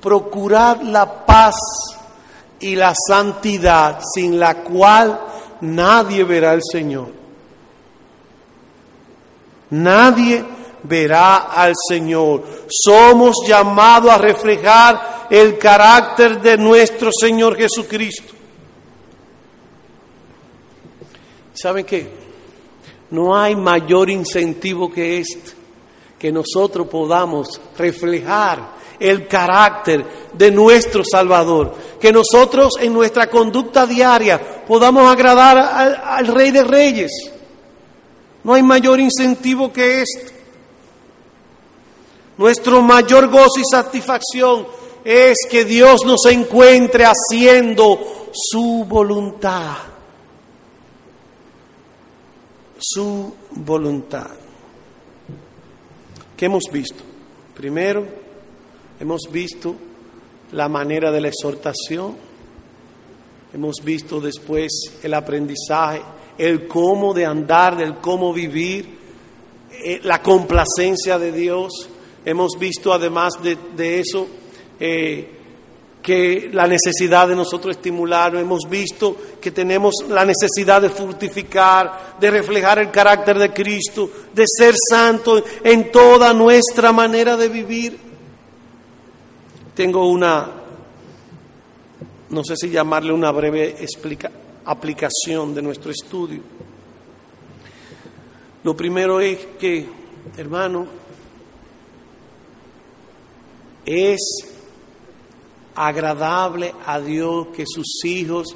procurad 0.00 0.80
la 0.82 1.24
paz 1.24 1.54
y 2.64 2.76
la 2.76 2.94
santidad 2.94 4.00
sin 4.14 4.40
la 4.40 4.62
cual 4.62 5.20
nadie 5.60 6.24
verá 6.24 6.52
al 6.52 6.62
Señor. 6.62 7.08
Nadie 9.68 10.42
verá 10.82 11.52
al 11.52 11.74
Señor. 11.88 12.42
Somos 12.70 13.36
llamados 13.46 14.10
a 14.10 14.16
reflejar 14.16 15.26
el 15.28 15.58
carácter 15.58 16.40
de 16.40 16.56
nuestro 16.56 17.10
Señor 17.12 17.54
Jesucristo. 17.54 18.32
¿Saben 21.52 21.84
qué? 21.84 22.08
No 23.10 23.36
hay 23.36 23.54
mayor 23.54 24.08
incentivo 24.08 24.90
que 24.90 25.18
este, 25.18 25.52
que 26.18 26.32
nosotros 26.32 26.88
podamos 26.88 27.60
reflejar 27.76 28.72
el 28.98 29.26
carácter 29.26 30.04
de 30.32 30.50
nuestro 30.50 31.02
Salvador, 31.04 31.74
que 32.00 32.12
nosotros 32.12 32.74
en 32.80 32.92
nuestra 32.92 33.28
conducta 33.28 33.86
diaria 33.86 34.64
podamos 34.66 35.10
agradar 35.10 35.58
al, 35.58 36.26
Rey 36.26 36.50
de 36.50 36.64
Reyes. 36.64 37.10
No 38.42 38.54
hay 38.54 38.62
mayor 38.62 39.00
incentivo 39.00 39.72
que 39.72 40.02
este. 40.02 40.34
Nuestro 42.36 42.82
mayor 42.82 43.28
gozo 43.28 43.60
y 43.60 43.64
satisfacción 43.70 44.66
es 45.04 45.36
que 45.48 45.64
Dios 45.64 46.04
nos 46.04 46.26
encuentre 46.26 47.04
haciendo 47.04 48.28
su 48.32 48.84
voluntad. 48.88 49.76
Su 52.78 53.32
voluntad. 53.50 54.30
¿Qué 56.36 56.46
hemos 56.46 56.64
visto? 56.70 57.02
Primero, 57.54 58.23
hemos 59.00 59.22
visto 59.30 59.74
la 60.52 60.68
manera 60.68 61.10
de 61.10 61.20
la 61.20 61.28
exhortación, 61.28 62.16
hemos 63.52 63.76
visto 63.82 64.20
después 64.20 64.70
el 65.02 65.14
aprendizaje, 65.14 66.02
el 66.38 66.66
cómo 66.66 67.14
de 67.14 67.26
andar, 67.26 67.80
el 67.80 67.96
cómo 67.96 68.32
vivir, 68.32 68.86
eh, 69.70 70.00
la 70.02 70.22
complacencia 70.22 71.18
de 71.18 71.32
Dios, 71.32 71.88
hemos 72.24 72.58
visto 72.58 72.92
además 72.92 73.34
de, 73.42 73.98
eso 73.98 74.26
eh, 74.78 75.30
que 76.02 76.50
la 76.52 76.66
necesidad 76.66 77.28
de 77.28 77.34
nosotros 77.36 77.76
estimularnos, 77.76 78.42
hemos 78.42 78.68
visto 78.68 79.16
que 79.40 79.50
tenemos 79.50 79.94
la 80.08 80.24
necesidad 80.24 80.82
de 80.82 80.90
fructificar, 80.90 82.16
de 82.20 82.30
reflejar 82.30 82.78
el 82.78 82.90
carácter 82.90 83.38
de 83.38 83.52
Cristo, 83.52 84.10
de 84.32 84.44
ser 84.46 84.74
santos 84.90 85.42
en 85.62 85.90
toda 85.90 86.32
nuestra 86.32 86.92
manera 86.92 87.36
de 87.36 87.48
vivir. 87.48 88.13
Tengo 89.74 90.08
una, 90.08 90.48
no 92.30 92.44
sé 92.44 92.56
si 92.56 92.70
llamarle 92.70 93.12
una 93.12 93.32
breve 93.32 93.76
aplicación 94.64 95.52
de 95.52 95.62
nuestro 95.62 95.90
estudio. 95.90 96.40
Lo 98.62 98.76
primero 98.76 99.20
es 99.20 99.46
que, 99.58 99.86
hermano, 100.36 100.86
es 103.84 104.20
agradable 105.74 106.72
a 106.86 107.00
Dios 107.00 107.48
que 107.48 107.64
sus 107.66 108.04
hijos 108.04 108.54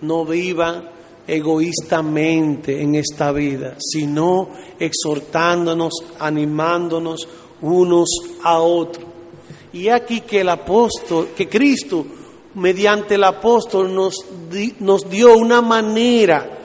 no 0.00 0.24
vivan 0.24 0.88
egoístamente 1.26 2.80
en 2.80 2.94
esta 2.94 3.32
vida, 3.32 3.76
sino 3.80 4.48
exhortándonos, 4.78 5.92
animándonos 6.20 7.28
unos 7.60 8.08
a 8.44 8.58
otros. 8.60 9.11
Y 9.72 9.88
aquí 9.88 10.20
que 10.20 10.40
el 10.40 10.48
apóstol, 10.48 11.30
que 11.36 11.48
Cristo, 11.48 12.06
mediante 12.54 13.14
el 13.14 13.24
apóstol, 13.24 13.94
nos, 13.94 14.14
nos 14.80 15.08
dio 15.08 15.36
una 15.36 15.62
manera 15.62 16.58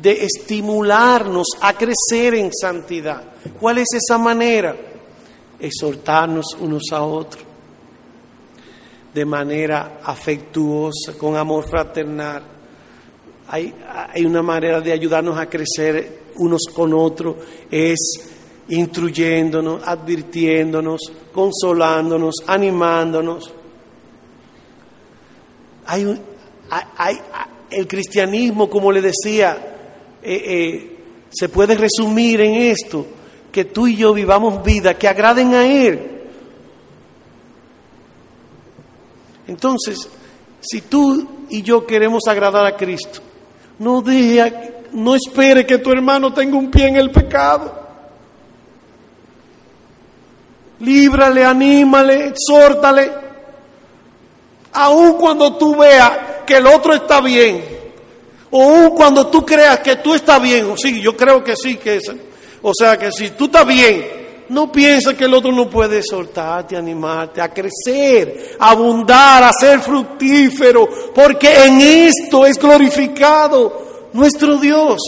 de 0.00 0.24
estimularnos 0.24 1.46
a 1.60 1.74
crecer 1.74 2.34
en 2.34 2.50
santidad. 2.52 3.22
¿Cuál 3.60 3.78
es 3.78 3.88
esa 3.94 4.18
manera? 4.18 4.76
Exhortarnos 5.60 6.56
unos 6.60 6.82
a 6.92 7.02
otros 7.02 7.44
de 9.12 9.24
manera 9.24 10.00
afectuosa, 10.02 11.12
con 11.18 11.36
amor 11.36 11.68
fraternal. 11.68 12.42
Hay, 13.48 13.74
hay, 14.12 14.24
una 14.24 14.42
manera 14.42 14.80
de 14.80 14.92
ayudarnos 14.92 15.38
a 15.38 15.48
crecer 15.48 16.22
unos 16.36 16.62
con 16.74 16.94
otros, 16.94 17.36
es 17.70 17.98
instruyéndonos, 18.72 19.82
advirtiéndonos, 19.86 21.00
consolándonos, 21.32 22.36
animándonos. 22.46 23.52
Hay, 25.86 26.18
hay, 26.96 27.18
el 27.70 27.86
cristianismo, 27.86 28.70
como 28.70 28.90
le 28.90 29.02
decía, 29.02 29.58
eh, 30.22 30.42
eh, 30.46 30.98
se 31.30 31.50
puede 31.50 31.74
resumir 31.74 32.40
en 32.40 32.54
esto, 32.54 33.06
que 33.50 33.66
tú 33.66 33.86
y 33.86 33.96
yo 33.96 34.14
vivamos 34.14 34.62
vida 34.64 34.96
que 34.96 35.06
agraden 35.06 35.52
a 35.52 35.66
Él. 35.66 36.00
Entonces, 39.48 40.08
si 40.62 40.80
tú 40.80 41.46
y 41.50 41.60
yo 41.60 41.86
queremos 41.86 42.22
agradar 42.26 42.64
a 42.64 42.76
Cristo, 42.76 43.20
no 43.78 44.00
deje, 44.00 44.72
no 44.92 45.14
espere 45.14 45.66
que 45.66 45.76
tu 45.76 45.90
hermano 45.90 46.32
tenga 46.32 46.56
un 46.56 46.70
pie 46.70 46.88
en 46.88 46.96
el 46.96 47.10
pecado. 47.10 47.81
Líbrale, 50.82 51.44
anímale, 51.44 52.28
exhórtale. 52.28 53.10
Aun 54.72 55.14
cuando 55.14 55.56
tú 55.56 55.76
veas 55.76 56.12
que 56.46 56.56
el 56.56 56.66
otro 56.66 56.94
está 56.94 57.20
bien, 57.20 57.64
o 58.50 58.62
aun 58.62 58.90
cuando 58.90 59.28
tú 59.28 59.44
creas 59.46 59.78
que 59.80 59.96
tú 59.96 60.14
estás 60.14 60.40
bien, 60.42 60.70
o 60.70 60.76
sí, 60.76 61.00
yo 61.00 61.16
creo 61.16 61.42
que 61.42 61.56
sí, 61.56 61.76
que 61.76 61.96
es. 61.96 62.12
O 62.62 62.72
sea, 62.74 62.98
que 62.98 63.10
si 63.12 63.30
tú 63.30 63.44
estás 63.44 63.66
bien, 63.66 64.22
no 64.48 64.70
pienses 64.72 65.14
que 65.14 65.24
el 65.24 65.34
otro 65.34 65.52
no 65.52 65.70
puede 65.70 65.98
exhortarte, 65.98 66.76
animarte 66.76 67.40
a 67.40 67.52
crecer, 67.52 68.56
a 68.58 68.70
abundar, 68.70 69.44
a 69.44 69.52
ser 69.52 69.80
fructífero, 69.80 70.88
porque 71.14 71.64
en 71.64 71.80
esto 71.80 72.44
es 72.44 72.58
glorificado 72.58 74.08
nuestro 74.12 74.56
Dios, 74.58 75.00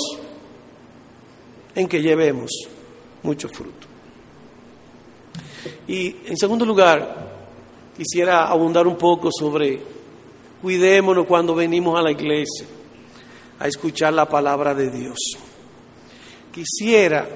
en 1.75 1.89
que 1.89 2.01
llevemos 2.01 2.51
mucho 3.22 3.49
fruto. 3.49 3.84
Y 5.87 6.17
en 6.27 6.37
segundo 6.37 6.65
lugar, 6.65 7.35
quisiera 7.97 8.49
abundar 8.49 8.87
un 8.87 8.97
poco 8.97 9.31
sobre, 9.31 9.81
cuidémonos 10.61 11.27
cuando 11.27 11.55
venimos 11.55 11.99
a 11.99 12.03
la 12.03 12.11
iglesia 12.11 12.67
a 13.59 13.69
escuchar 13.69 14.12
la 14.12 14.29
palabra 14.29 14.75
de 14.75 14.91
Dios. 14.91 15.19
Quisiera 16.53 17.29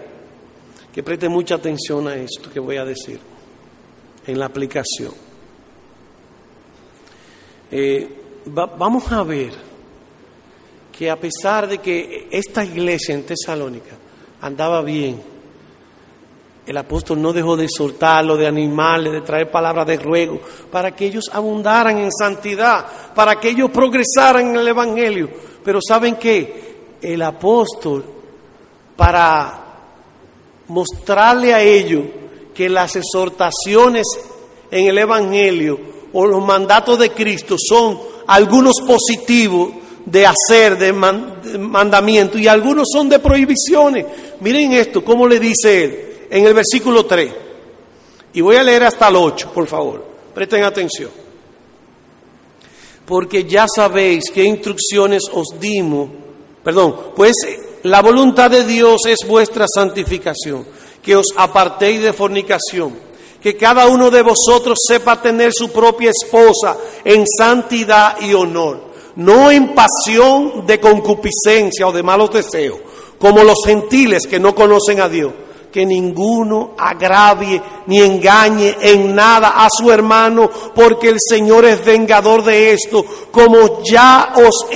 que 0.92 1.02
preste 1.02 1.28
mucha 1.28 1.56
atención 1.56 2.08
a 2.08 2.16
esto 2.16 2.50
que 2.50 2.60
voy 2.60 2.76
a 2.76 2.84
decir 2.84 3.20
en 4.26 4.38
la 4.38 4.46
aplicación. 4.46 5.12
Eh, 7.70 8.08
vamos 8.46 9.10
a 9.12 9.22
ver 9.22 9.52
que 10.96 11.10
a 11.10 11.16
pesar 11.16 11.68
de 11.68 11.78
que 11.78 12.28
esta 12.30 12.64
iglesia 12.64 13.14
en 13.14 13.24
Tesalónica 13.24 13.96
andaba 14.40 14.82
bien, 14.82 15.22
el 16.68 16.76
apóstol 16.76 17.22
no 17.22 17.32
dejó 17.32 17.56
de 17.56 17.64
exhortarlo, 17.64 18.36
de 18.36 18.46
animarle, 18.46 19.10
de 19.10 19.22
traer 19.22 19.50
palabras 19.50 19.86
de 19.86 19.96
ruego, 19.96 20.38
para 20.70 20.94
que 20.94 21.06
ellos 21.06 21.24
abundaran 21.32 21.96
en 21.96 22.12
santidad, 22.12 22.84
para 23.14 23.40
que 23.40 23.48
ellos 23.48 23.70
progresaran 23.70 24.48
en 24.50 24.56
el 24.56 24.68
Evangelio. 24.68 25.30
Pero 25.64 25.80
¿saben 25.80 26.16
qué? 26.16 26.76
El 27.00 27.22
apóstol, 27.22 28.04
para 28.94 29.64
mostrarle 30.66 31.54
a 31.54 31.62
ellos 31.62 32.04
que 32.54 32.68
las 32.68 32.96
exhortaciones 32.96 34.04
en 34.70 34.88
el 34.88 34.98
Evangelio 34.98 35.80
o 36.12 36.26
los 36.26 36.44
mandatos 36.44 36.98
de 36.98 37.12
Cristo 37.12 37.56
son 37.58 37.98
algunos 38.26 38.82
positivos 38.86 39.70
de 40.04 40.26
hacer, 40.26 40.76
de, 40.76 40.92
mandamiento, 40.92 42.36
y 42.36 42.46
algunos 42.46 42.88
son 42.92 43.08
de 43.08 43.20
prohibiciones. 43.20 44.04
Miren 44.40 44.74
esto, 44.74 45.02
cómo 45.02 45.26
le 45.26 45.40
dice 45.40 45.84
él 45.84 46.07
en 46.30 46.46
el 46.46 46.54
versículo 46.54 47.06
3. 47.06 47.32
Y 48.34 48.40
voy 48.40 48.56
a 48.56 48.62
leer 48.62 48.84
hasta 48.84 49.08
el 49.08 49.16
8, 49.16 49.50
por 49.52 49.66
favor. 49.66 50.04
Presten 50.34 50.64
atención. 50.64 51.10
Porque 53.04 53.44
ya 53.44 53.66
sabéis 53.74 54.30
qué 54.32 54.44
instrucciones 54.44 55.22
os 55.32 55.58
dimos. 55.58 56.10
Perdón, 56.62 57.12
pues 57.16 57.34
la 57.84 58.02
voluntad 58.02 58.50
de 58.50 58.64
Dios 58.64 59.00
es 59.06 59.26
vuestra 59.26 59.66
santificación, 59.72 60.66
que 61.02 61.16
os 61.16 61.26
apartéis 61.36 62.02
de 62.02 62.12
fornicación, 62.12 62.98
que 63.40 63.56
cada 63.56 63.86
uno 63.86 64.10
de 64.10 64.22
vosotros 64.22 64.78
sepa 64.86 65.22
tener 65.22 65.52
su 65.52 65.70
propia 65.70 66.10
esposa 66.10 66.76
en 67.04 67.24
santidad 67.26 68.20
y 68.20 68.34
honor, 68.34 68.88
no 69.16 69.50
en 69.50 69.74
pasión 69.74 70.66
de 70.66 70.78
concupiscencia 70.78 71.86
o 71.86 71.92
de 71.92 72.02
malos 72.02 72.30
deseos, 72.30 72.78
como 73.18 73.42
los 73.42 73.58
gentiles 73.64 74.26
que 74.26 74.38
no 74.40 74.54
conocen 74.54 75.00
a 75.00 75.08
Dios. 75.08 75.32
Que 75.72 75.84
ninguno 75.84 76.72
agravie 76.78 77.60
ni 77.86 78.00
engañe 78.00 78.76
en 78.80 79.14
nada 79.14 79.64
a 79.64 79.68
su 79.70 79.90
hermano, 79.90 80.50
porque 80.74 81.08
el 81.08 81.18
Señor 81.20 81.64
es 81.64 81.84
vengador 81.84 82.42
de 82.42 82.72
esto, 82.72 83.04
como 83.30 83.82
ya 83.82 84.32
os 84.36 84.66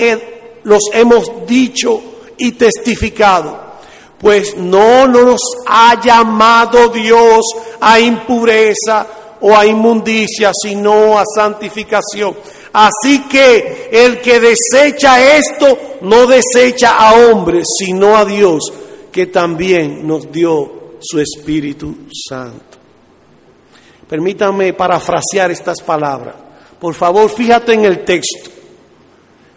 los 0.65 0.83
hemos 0.93 1.47
dicho 1.47 2.01
y 2.37 2.53
testificado. 2.53 3.73
Pues 4.19 4.57
no 4.57 5.09
nos 5.09 5.41
ha 5.67 6.01
llamado 6.01 6.89
Dios 6.89 7.45
a 7.81 7.99
impureza 7.99 9.07
o 9.41 9.57
a 9.57 9.67
inmundicia, 9.67 10.53
sino 10.55 11.19
a 11.19 11.25
santificación. 11.25 12.37
Así 12.73 13.25
que 13.29 13.91
el 13.93 14.21
que 14.21 14.41
desecha 14.41 15.37
esto 15.37 15.79
no 16.03 16.27
desecha 16.27 16.97
a 16.97 17.15
hombres, 17.15 17.67
sino 17.79 18.17
a 18.17 18.25
Dios, 18.25 18.73
que 19.11 19.27
también 19.27 20.07
nos 20.07 20.33
dio 20.33 20.82
su 21.03 21.21
Espíritu 21.21 21.95
Santo. 22.29 22.79
Permítame 24.09 24.73
parafrasear 24.73 25.51
estas 25.51 25.81
palabras. 25.83 26.35
Por 26.79 26.95
favor, 26.95 27.31
fíjate 27.31 27.73
en 27.73 27.85
el 27.85 28.05
texto. 28.05 28.51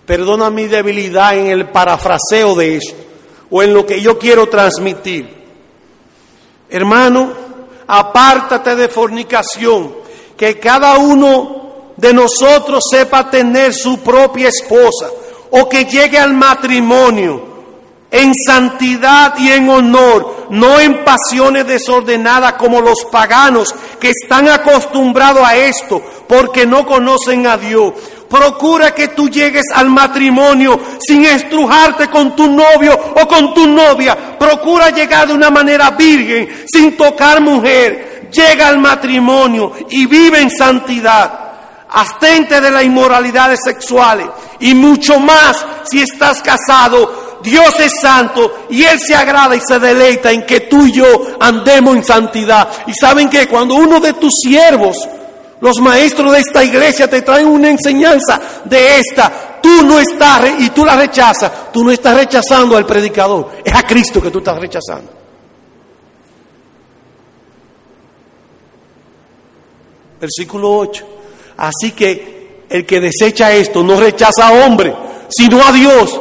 Perdona 0.06 0.50
mi 0.50 0.66
debilidad 0.68 1.38
en 1.38 1.48
el 1.48 1.70
parafraseo 1.70 2.56
de 2.56 2.78
esto 2.78 2.96
o 3.50 3.64
en 3.64 3.74
lo 3.74 3.86
que 3.86 4.02
yo 4.02 4.18
quiero 4.18 4.48
transmitir. 4.48 5.28
Hermano, 6.70 7.32
apártate 7.88 8.76
de 8.76 8.88
fornicación, 8.88 9.94
que 10.38 10.60
cada 10.60 10.98
uno 10.98 11.94
de 11.98 12.14
nosotros 12.14 12.84
sepa 12.90 13.30
tener 13.30 13.74
su 13.74 14.00
propia 14.00 14.50
esposa 14.50 15.10
o 15.52 15.70
que 15.70 15.86
llegue 15.86 16.18
al 16.18 16.34
matrimonio 16.34 17.42
en 18.12 18.34
santidad 18.34 19.38
y 19.38 19.50
en 19.50 19.70
honor, 19.70 20.35
no 20.50 20.80
en 20.80 21.04
pasiones 21.04 21.68
desordenadas 21.68 22.54
como 22.54 22.82
los 22.82 23.06
paganos 23.12 23.74
que 24.00 24.12
están 24.12 24.50
acostumbrados 24.50 25.46
a 25.46 25.56
esto 25.56 26.02
porque 26.28 26.66
no 26.66 26.86
conocen 26.86 27.48
a 27.48 27.58
Dios. 27.58 27.94
Procura 28.30 28.94
que 28.94 29.10
tú 29.10 29.30
llegues 29.30 29.66
al 29.74 29.90
matrimonio 29.90 30.80
sin 31.00 31.26
estrujarte 31.26 32.10
con 32.10 32.36
tu 32.36 32.48
novio 32.48 32.98
o 33.16 33.28
con 33.28 33.54
tu 33.54 33.68
novia. 33.68 34.38
Procura 34.38 34.90
llegar 34.90 35.28
de 35.28 35.34
una 35.34 35.50
manera 35.50 35.92
virgen, 35.92 36.66
sin 36.68 36.98
tocar 36.98 37.40
mujer. 37.40 38.30
Llega 38.32 38.68
al 38.68 38.80
matrimonio 38.80 39.72
y 39.90 40.06
vive 40.08 40.42
en 40.42 40.50
santidad. 40.50 41.42
Astente 41.88 42.60
de 42.60 42.72
las 42.72 42.84
inmoralidades 42.84 43.60
sexuales 43.64 44.28
y 44.60 44.74
mucho 44.74 45.20
más 45.20 45.66
si 45.90 46.02
estás 46.02 46.42
casado 46.42 47.25
Dios 47.42 47.80
es 47.80 47.92
santo 48.02 48.66
y 48.70 48.84
Él 48.84 49.00
se 49.00 49.16
agrada 49.16 49.56
y 49.56 49.62
se 49.62 49.80
deleita 49.80 50.32
en 50.32 50.46
que 50.46 50.62
tú 50.62 50.86
y 50.86 50.92
yo 50.92 51.06
andemos 51.40 51.96
en 51.96 52.04
santidad. 52.04 52.68
Y 52.88 52.94
saben 52.94 53.30
que 53.30 53.48
cuando 53.48 53.76
uno 53.76 54.00
de 54.00 54.14
tus 54.14 54.36
siervos, 54.42 54.98
los 55.62 55.80
maestros 55.80 56.32
de 56.32 56.40
esta 56.40 56.64
iglesia, 56.64 57.10
te 57.10 57.22
traen 57.22 57.48
una 57.48 57.70
enseñanza 57.70 58.40
de 58.66 59.00
esta, 59.00 59.60
tú 59.62 59.84
no 59.84 60.00
estás, 60.00 60.42
y 60.60 60.70
tú 60.70 60.86
la 60.86 60.96
rechazas, 60.96 61.72
tú 61.72 61.84
no 61.84 61.92
estás 61.92 62.16
rechazando 62.16 62.78
al 62.78 62.86
predicador, 62.86 63.52
es 63.64 63.74
a 63.74 63.84
Cristo 63.84 64.22
que 64.22 64.32
tú 64.32 64.40
estás 64.40 64.60
rechazando. 64.60 65.12
Versículo 70.20 70.78
8. 70.78 71.08
Así 71.58 71.92
que 71.92 72.66
el 72.70 72.86
que 72.86 73.00
desecha 73.00 73.52
esto 73.54 73.84
no 73.84 74.00
rechaza 74.00 74.48
a 74.48 74.66
hombre, 74.66 74.96
sino 75.30 75.64
a 75.66 75.72
Dios 75.72 76.20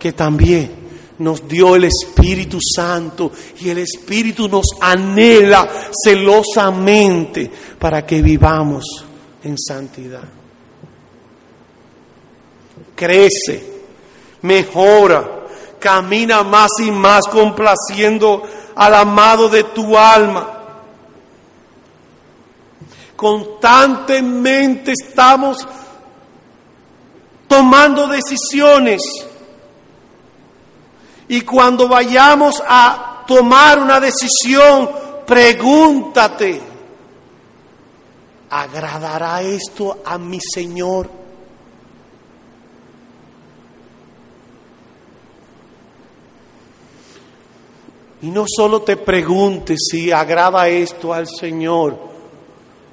que 0.00 0.12
también 0.12 0.80
nos 1.18 1.46
dio 1.46 1.76
el 1.76 1.84
Espíritu 1.84 2.58
Santo 2.74 3.30
y 3.60 3.68
el 3.68 3.78
Espíritu 3.78 4.48
nos 4.48 4.64
anhela 4.80 5.68
celosamente 6.04 7.50
para 7.78 8.06
que 8.06 8.22
vivamos 8.22 9.04
en 9.44 9.58
santidad. 9.58 10.24
Crece, 12.96 13.82
mejora, 14.42 15.46
camina 15.78 16.42
más 16.42 16.70
y 16.78 16.90
más 16.90 17.26
complaciendo 17.28 18.42
al 18.74 18.94
amado 18.94 19.50
de 19.50 19.64
tu 19.64 19.98
alma. 19.98 20.56
Constantemente 23.14 24.92
estamos 24.92 25.58
tomando 27.46 28.06
decisiones 28.06 29.02
y 31.30 31.42
cuando 31.42 31.86
vayamos 31.86 32.60
a 32.66 33.22
tomar 33.24 33.78
una 33.78 34.00
decisión, 34.00 34.90
pregúntate, 35.24 36.60
¿agradará 38.50 39.40
esto 39.40 39.98
a 40.04 40.18
mi 40.18 40.40
Señor? 40.40 41.08
Y 48.22 48.26
no 48.26 48.44
solo 48.48 48.82
te 48.82 48.96
preguntes 48.96 49.78
si 49.88 50.10
agrada 50.10 50.66
esto 50.66 51.14
al 51.14 51.28
Señor, 51.28 51.96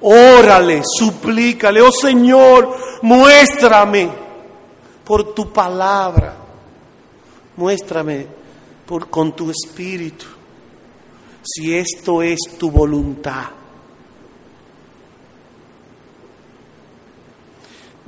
órale, 0.00 0.82
suplícale, 0.84 1.80
oh 1.80 1.90
Señor, 1.90 2.72
muéstrame 3.02 4.08
por 5.04 5.34
tu 5.34 5.52
palabra 5.52 6.47
Muéstrame 7.58 8.24
por, 8.86 9.10
con 9.10 9.34
tu 9.34 9.50
espíritu 9.50 10.26
si 11.42 11.76
esto 11.76 12.22
es 12.22 12.38
tu 12.56 12.70
voluntad. 12.70 13.46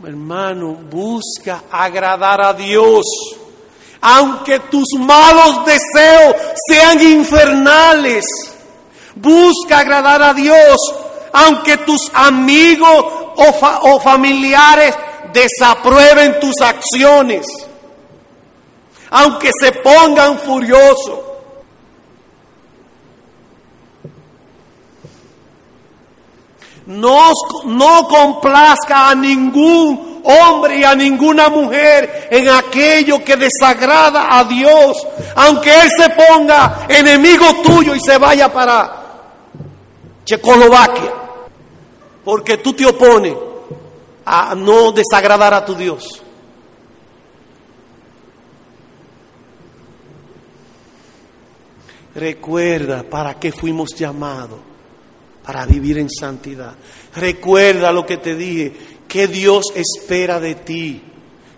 Hermano, 0.07 0.75
busca 0.75 1.65
agradar 1.69 2.41
a 2.41 2.53
Dios. 2.55 3.05
Aunque 4.03 4.61
tus 4.61 4.87
malos 4.97 5.67
deseos 5.67 6.37
sean 6.69 7.03
infernales, 7.03 8.25
busca 9.17 9.81
agradar 9.81 10.23
a 10.23 10.33
Dios. 10.33 10.77
Aunque 11.33 11.77
tus 11.79 12.09
amigos 12.15 12.89
o, 12.89 13.95
o 13.95 14.01
familiares 14.01 14.95
desaprueben 15.33 16.39
tus 16.39 16.61
acciones 16.61 17.47
aunque 19.11 19.51
se 19.61 19.73
pongan 19.73 20.39
furiosos. 20.39 21.19
No, 26.87 27.33
no 27.67 28.09
complazca 28.09 29.11
a 29.11 29.15
ningún 29.15 30.23
hombre 30.25 30.79
y 30.79 30.85
a 30.85 30.95
ninguna 30.95 31.49
mujer 31.49 32.29
en 32.31 32.49
aquello 32.49 33.23
que 33.25 33.37
desagrada 33.37 34.39
a 34.39 34.45
Dios, 34.45 35.07
aunque 35.37 35.73
Él 35.73 35.89
se 35.97 36.11
ponga 36.11 36.87
enemigo 36.89 37.47
tuyo 37.63 37.95
y 37.95 38.01
se 38.01 38.19
vaya 38.19 38.53
para 38.53 39.03
Checoslovaquia, 40.25 41.13
porque 42.25 42.57
tú 42.57 42.73
te 42.73 42.87
opones 42.87 43.37
a 44.25 44.55
no 44.55 44.93
desagradar 44.93 45.55
a 45.55 45.65
tu 45.65 45.75
Dios. 45.75 46.23
Recuerda 52.21 53.03
para 53.03 53.41
qué 53.41 53.51
fuimos 53.51 53.95
llamados, 53.95 54.59
para 55.43 55.64
vivir 55.64 55.97
en 55.97 56.11
santidad. 56.11 56.75
Recuerda 57.16 57.91
lo 57.93 58.05
que 58.05 58.18
te 58.18 58.37
dije, 58.37 58.75
que 59.09 59.27
Dios 59.27 59.73
espera 59.75 60.39
de 60.39 60.57
ti, 60.57 61.01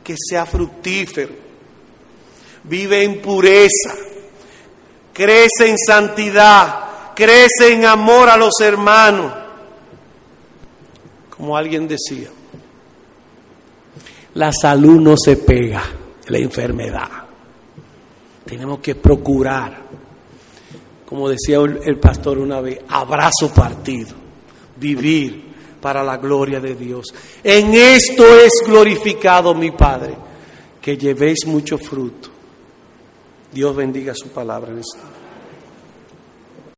que 0.05 0.15
sea 0.17 0.47
fructífero. 0.47 1.33
Vive 2.63 3.03
en 3.03 3.21
pureza, 3.21 3.93
crece 5.13 5.69
en 5.69 5.79
santidad, 5.85 7.13
crece 7.17 7.73
en 7.73 7.85
amor 7.85 8.31
a 8.31 8.37
los 8.37 8.61
hermanos. 8.61 9.33
Como 11.29 11.57
alguien 11.57 11.89
decía, 11.89 12.29
la 14.35 14.53
salud 14.53 15.01
no 15.01 15.17
se 15.17 15.39
pega, 15.39 15.83
la 16.29 16.39
enfermedad. 16.39 17.11
Tenemos 18.45 18.79
que 18.79 18.95
procurar 18.95 19.82
como 21.13 21.29
decía 21.29 21.59
el 21.59 21.99
pastor 21.99 22.39
una 22.39 22.63
vez, 22.63 22.81
abrazo 22.89 23.53
partido, 23.55 24.15
vivir 24.77 25.45
para 25.79 26.03
la 26.03 26.17
gloria 26.17 26.59
de 26.59 26.75
Dios. 26.75 27.05
En 27.45 27.75
esto 27.75 28.25
es 28.39 28.63
glorificado 28.67 29.55
mi 29.55 29.73
Padre, 29.73 30.15
que 30.81 30.97
llevéis 30.97 31.47
mucho 31.47 31.77
fruto. 31.77 32.31
Dios 33.53 33.77
bendiga 33.77 34.15
su 34.15 34.29
palabra 34.29 34.73
en 34.73 34.79
esto. 34.79 35.01